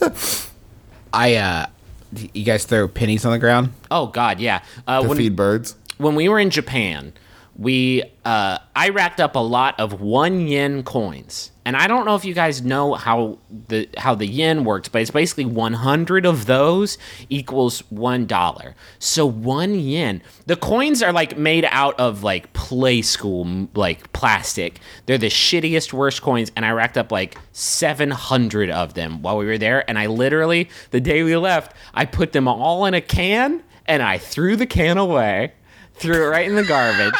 [1.12, 1.66] I, uh,
[2.12, 3.72] you guys throw pennies on the ground?
[3.90, 4.62] Oh God, yeah.
[4.86, 5.76] Uh, to when, feed birds.
[5.98, 7.12] when we were in Japan,
[7.56, 12.16] we uh, I racked up a lot of one yen coins, and I don't know
[12.16, 16.46] if you guys know how the how the yen works, but it's basically 100 of
[16.46, 16.98] those
[17.28, 18.74] equals one dollar.
[18.98, 20.20] So one yen.
[20.46, 24.80] The coins are like made out of like play school like plastic.
[25.06, 29.46] They're the shittiest, worst coins, and I racked up like 700 of them while we
[29.46, 29.88] were there.
[29.88, 34.02] And I literally, the day we left, I put them all in a can and
[34.02, 35.52] I threw the can away
[35.94, 37.14] threw it right in the garbage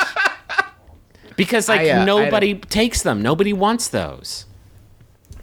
[1.44, 4.46] because like I, uh, I a- nobody takes them nobody wants those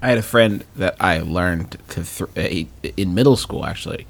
[0.01, 4.05] I had a friend that I learned to th- uh, in middle school actually,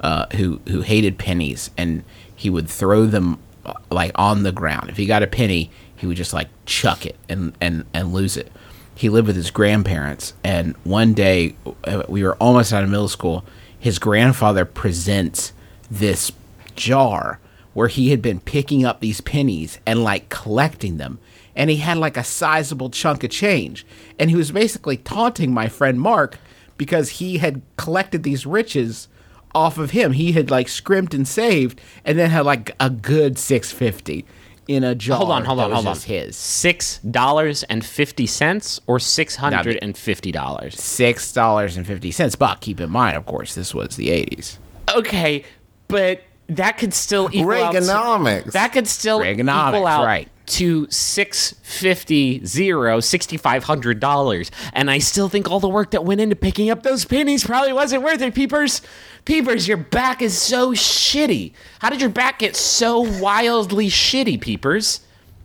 [0.00, 4.90] uh, who who hated pennies, and he would throw them uh, like on the ground.
[4.90, 8.36] If he got a penny, he would just like chuck it and and and lose
[8.36, 8.52] it.
[8.94, 13.08] He lived with his grandparents, and one day uh, we were almost out of middle
[13.08, 13.44] school.
[13.78, 15.54] His grandfather presents
[15.90, 16.32] this
[16.76, 17.40] jar
[17.72, 21.18] where he had been picking up these pennies and like collecting them
[21.56, 23.86] and he had like a sizable chunk of change.
[24.18, 26.38] And he was basically taunting my friend Mark
[26.76, 29.08] because he had collected these riches
[29.54, 30.12] off of him.
[30.12, 34.24] He had like scrimped and saved and then had like a good 650
[34.68, 35.96] in a jar hold on hold on hold on.
[35.96, 36.36] his.
[36.36, 40.78] six dollars and fifty cents or six hundred and fifty dollars?
[40.80, 42.36] six dollars and fifty cents.
[42.36, 44.58] But keep in mind of course this was the 80s
[44.96, 45.44] okay
[45.88, 50.28] but that could still equal out to- that could still Reaganomics, equal out right.
[50.50, 55.92] To six fifty zero sixty five hundred dollars and i still think all the work
[55.92, 58.82] that went into picking up those pennies probably wasn't worth it peepers
[59.24, 65.00] peepers your back is so shitty how did your back get so wildly shitty peepers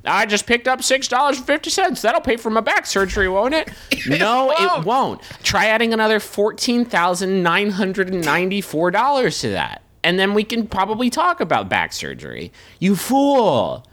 [0.07, 2.03] I just picked up six dollars and fifty cents.
[2.03, 3.71] That'll pay for my back surgery, won't it?
[4.07, 5.19] no, it won't.
[5.41, 10.43] Try adding another fourteen thousand nine hundred and ninety-four dollars to that, and then we
[10.43, 12.51] can probably talk about back surgery.
[12.77, 13.83] You fool!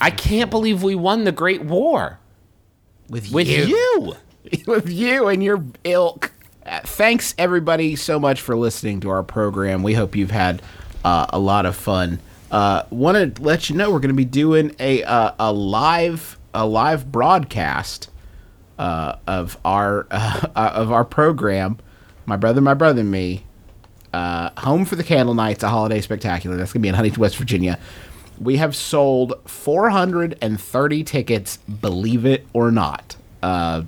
[0.00, 2.18] I can't believe we won the Great War
[3.08, 4.14] with, with you.
[4.66, 6.32] with you and your ilk.
[6.64, 9.82] Uh, thanks everybody so much for listening to our program.
[9.82, 10.62] We hope you've had
[11.04, 12.20] uh, a lot of fun.
[12.50, 16.38] Uh, Want to let you know we're going to be doing a uh, a live
[16.54, 18.08] a live broadcast
[18.78, 21.78] uh, of our uh, of our program.
[22.24, 23.44] My brother, my brother, and me.
[24.16, 26.56] Uh, Home for the Candle Nights, a holiday spectacular.
[26.56, 27.78] That's going to be in Huntington, West Virginia.
[28.40, 33.16] We have sold 430 tickets, believe it or not.
[33.42, 33.82] Uh,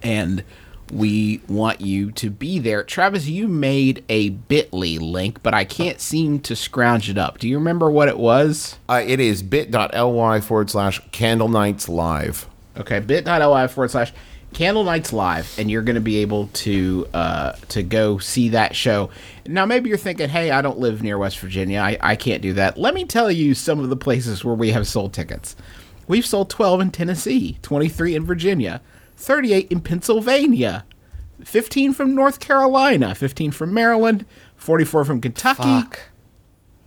[0.00, 0.44] and
[0.92, 2.84] we want you to be there.
[2.84, 7.38] Travis, you made a bit.ly link, but I can't seem to scrounge it up.
[7.38, 8.78] Do you remember what it was?
[8.88, 12.46] Uh, it is bit.ly forward slash candle nights live.
[12.76, 14.12] Okay, bit.ly forward slash
[14.52, 18.76] Candle Nights Live, and you're going to be able to uh, to go see that
[18.76, 19.10] show.
[19.46, 21.80] Now, maybe you're thinking, hey, I don't live near West Virginia.
[21.80, 22.76] I, I can't do that.
[22.78, 25.56] Let me tell you some of the places where we have sold tickets.
[26.06, 28.80] We've sold 12 in Tennessee, 23 in Virginia,
[29.16, 30.84] 38 in Pennsylvania,
[31.44, 34.26] 15 from North Carolina, 15 from Maryland,
[34.56, 35.62] 44 from Kentucky,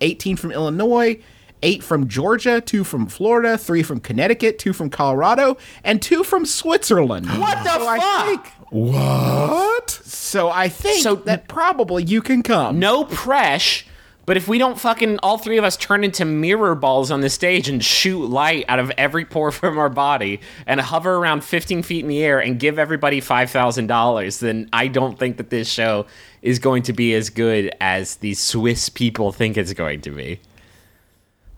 [0.01, 1.19] 18 from Illinois,
[1.65, 6.45] 8 from Georgia, 2 from Florida, 3 from Connecticut, 2 from Colorado, and 2 from
[6.45, 7.25] Switzerland.
[7.27, 9.89] What the so I think, What?
[9.89, 12.77] so I think So- that probably you can come.
[12.79, 13.83] No presh.
[14.27, 17.29] But if we don't fucking all three of us turn into mirror balls on the
[17.29, 21.83] stage and shoot light out of every pore from our body and hover around 15
[21.83, 26.07] feet in the air and give everybody $5,000, then I don't think that this show
[26.41, 30.39] is going to be as good as the Swiss people think it's going to be.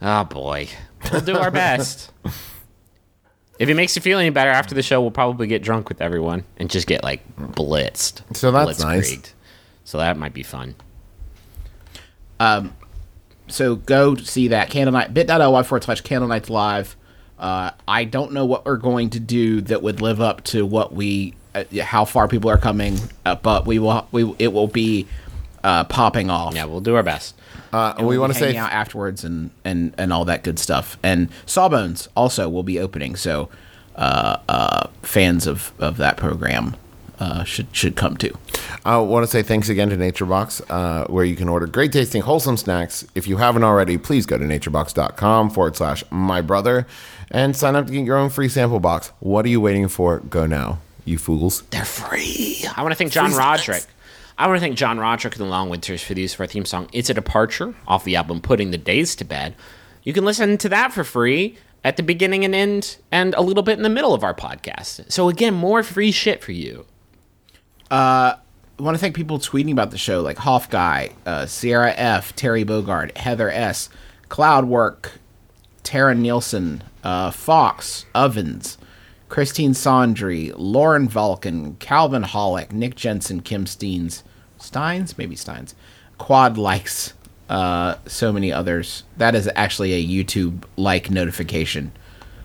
[0.02, 0.70] Oh boy.
[1.12, 2.12] We'll do our best.
[3.60, 6.00] If it makes you feel any better after the show, we'll probably get drunk with
[6.00, 8.22] everyone and just get like blitzed.
[8.38, 9.34] So that's nice.
[9.84, 10.76] So that might be fun.
[12.40, 12.76] Um,
[13.48, 16.96] So go see that Candle Night bit.ly forward slash Candle Nights Live.
[17.40, 20.94] Uh, I don't know what we're going to do that would live up to what
[20.94, 25.08] we uh, how far people are coming, uh, but we will we it will be
[25.64, 26.56] uh, popping off.
[26.56, 27.36] Yeah, we'll do our best.
[27.74, 30.98] Uh, we we'll want to say out afterwards and, and and all that good stuff.
[31.04, 33.50] And Sawbones also will be opening, so
[33.96, 36.76] uh, uh, fans of, of that program
[37.20, 38.38] uh, should should come too.
[38.86, 42.22] I want to say thanks again to NatureBox, uh, where you can order great tasting,
[42.22, 43.06] wholesome snacks.
[43.16, 46.88] If you haven't already, please go to naturebox.com forward slash my brother
[47.32, 49.12] and sign up to get your own free sample box.
[49.20, 50.20] What are you waiting for?
[50.20, 51.64] Go now, you fools.
[51.72, 52.64] They're free.
[52.76, 53.86] I want to thank John Roderick.
[54.38, 56.48] I want to thank John Roderick and the Long Winters for the use of our
[56.48, 56.88] theme song.
[56.94, 59.56] It's a departure off the album Putting the Days to Bed.
[60.04, 63.64] You can listen to that for free at the beginning and end and a little
[63.64, 65.12] bit in the middle of our podcast.
[65.12, 66.86] So again, more free shit for you.
[67.90, 68.36] I
[68.78, 72.64] want to thank people tweeting about the show, like Hoff Guy, uh, Sierra F, Terry
[72.64, 73.90] Bogard, Heather S,
[74.30, 75.14] Cloudwork,
[75.82, 78.78] Tara Nielsen, uh, Fox, Ovens,
[79.30, 84.22] Christine Sondry, Lauren Vulcan, Calvin Hollick, Nick Jensen, Kim Steens,
[84.58, 85.76] Steins, maybe Steins,
[86.18, 87.14] Quad Likes,
[87.50, 89.04] uh, so many others.
[89.18, 91.92] That is actually a YouTube like notification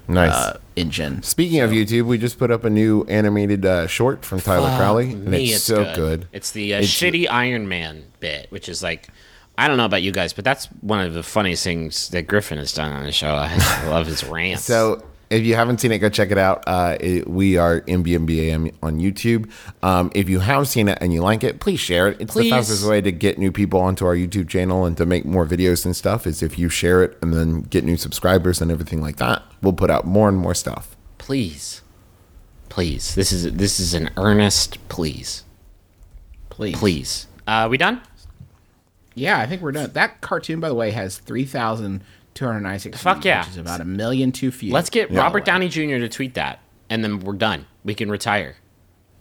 [0.09, 0.33] Nice.
[0.33, 1.23] uh, engine.
[1.23, 5.13] Speaking of YouTube, we just put up a new animated uh, short from Tyler Crowley,
[5.13, 6.29] and Me, it's, so good.
[6.33, 9.09] It's the uh, shitty Iron Man bit, which is like,
[9.57, 12.59] I don't know about you guys, but that's one of the funniest things that Griffin
[12.59, 13.35] has done on the show.
[13.35, 14.65] I love his rants.
[14.65, 15.03] So
[15.33, 16.63] if you haven't seen it, go check it out.
[16.67, 19.51] Uh, it, we are MBMBAM on YouTube.
[19.83, 22.21] Um, if you have seen it and you like it, please share it.
[22.21, 22.45] It's Please.
[22.45, 25.47] the fastest way to get new people onto our YouTube channel and to make more
[25.47, 29.01] videos and stuff is if you share it and then get new subscribers and everything
[29.01, 29.43] like that.
[29.63, 30.97] We'll put out more and more stuff.
[31.19, 31.83] please,
[32.69, 35.45] please, this is this is an earnest please,
[36.51, 36.77] Please.
[36.79, 37.27] please.
[37.47, 38.01] Uh, we done?
[39.15, 39.91] Yeah, I think we're done.
[39.93, 41.19] That cartoon, by the way, has
[42.35, 43.41] 3,296 Fuck views, yeah.
[43.41, 44.73] which is about a million too few.
[44.73, 45.21] Let's get Yeah.
[45.21, 45.99] Robert Downey Jr.
[45.99, 46.61] to tweet that,
[46.91, 47.67] and then we're done.
[47.85, 48.57] We can retire.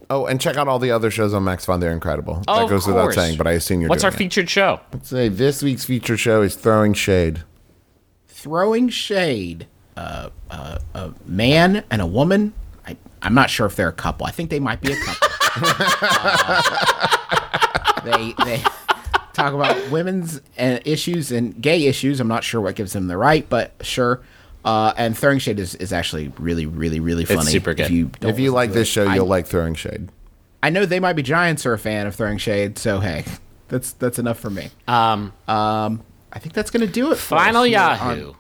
[0.10, 1.80] Oh, and check out all the other shows on Max Fun.
[1.80, 2.44] They're incredible.
[2.48, 3.16] Oh, that of goes without course.
[3.16, 4.24] saying, but I assume you're What's our doing it.
[4.26, 4.80] featured show?
[5.04, 7.44] Say this week's feature show is Throwing Shade.
[8.28, 9.68] Throwing Shade.
[9.96, 12.54] Uh, uh, a man and a woman.
[12.88, 14.26] I, I'm not sure if they're a couple.
[14.26, 15.28] I think they might be a couple.
[15.54, 16.62] Uh,
[18.06, 18.64] they they
[19.42, 22.20] talk about women's uh, issues and gay issues.
[22.20, 24.22] I'm not sure what gives them the right, but sure.
[24.64, 27.50] Uh, and Throwing Shade is, is actually really, really, really funny.
[27.50, 27.86] super good.
[27.88, 28.92] If you, don't if you like this it.
[28.92, 30.10] show, I- you'll like Throwing Shade.
[30.64, 33.26] I know they might be giants are a fan of throwing shade, so hey,
[33.68, 34.70] that's that's enough for me.
[34.88, 37.16] Um, Um, I think that's gonna do it.
[37.16, 38.36] For Final us here Yahoo on-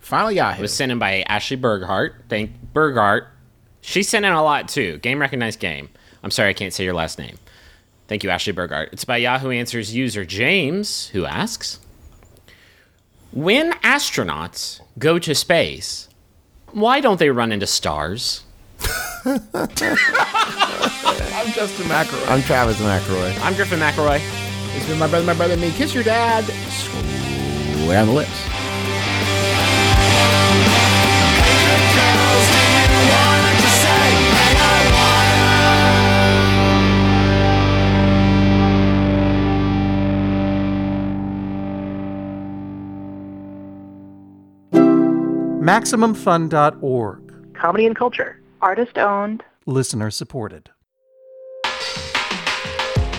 [0.00, 0.62] Final Yahoo.
[0.62, 2.14] was sent in by Ashley Berghart.
[2.28, 3.26] Thank Berghart.
[3.82, 4.98] She sent in a lot too.
[4.98, 5.90] Game recognized game.
[6.24, 7.38] I'm sorry I can't say your last name.
[8.10, 8.92] Thank you, Ashley Berghart.
[8.92, 11.78] It's by Yahoo Answers user James, who asks
[13.30, 16.08] When astronauts go to space,
[16.72, 18.42] why don't they run into stars?
[19.24, 19.38] I'm
[21.52, 22.28] Justin McElroy.
[22.28, 23.40] I'm Travis McElroy.
[23.44, 24.20] I'm Griffin McElroy.
[24.74, 25.70] It's been my brother, my brother, me.
[25.70, 26.42] Kiss your dad.
[27.84, 28.49] Swear on the lips.
[45.60, 47.54] MaximumFun.org.
[47.54, 48.40] comedy and culture.
[48.62, 49.44] Artist owned.
[49.66, 50.70] Listener supported.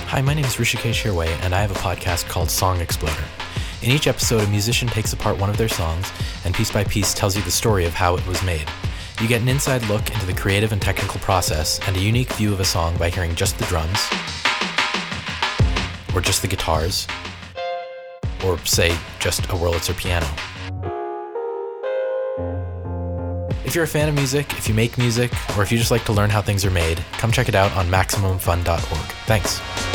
[0.08, 3.24] Hi, my name is Hrishikesh Hirway, and I have a podcast called Song Exploder.
[3.84, 6.12] In each episode, a musician takes apart one of their songs
[6.44, 8.68] and piece by piece tells you the story of how it was made.
[9.22, 12.52] You get an inside look into the creative and technical process and a unique view
[12.54, 14.00] of a song by hearing just the drums,
[16.16, 17.06] or just the guitars,
[18.44, 20.28] or say, just a Wurlitzer piano.
[23.72, 26.04] If you're a fan of music, if you make music, or if you just like
[26.04, 29.06] to learn how things are made, come check it out on MaximumFun.org.
[29.28, 29.91] Thanks.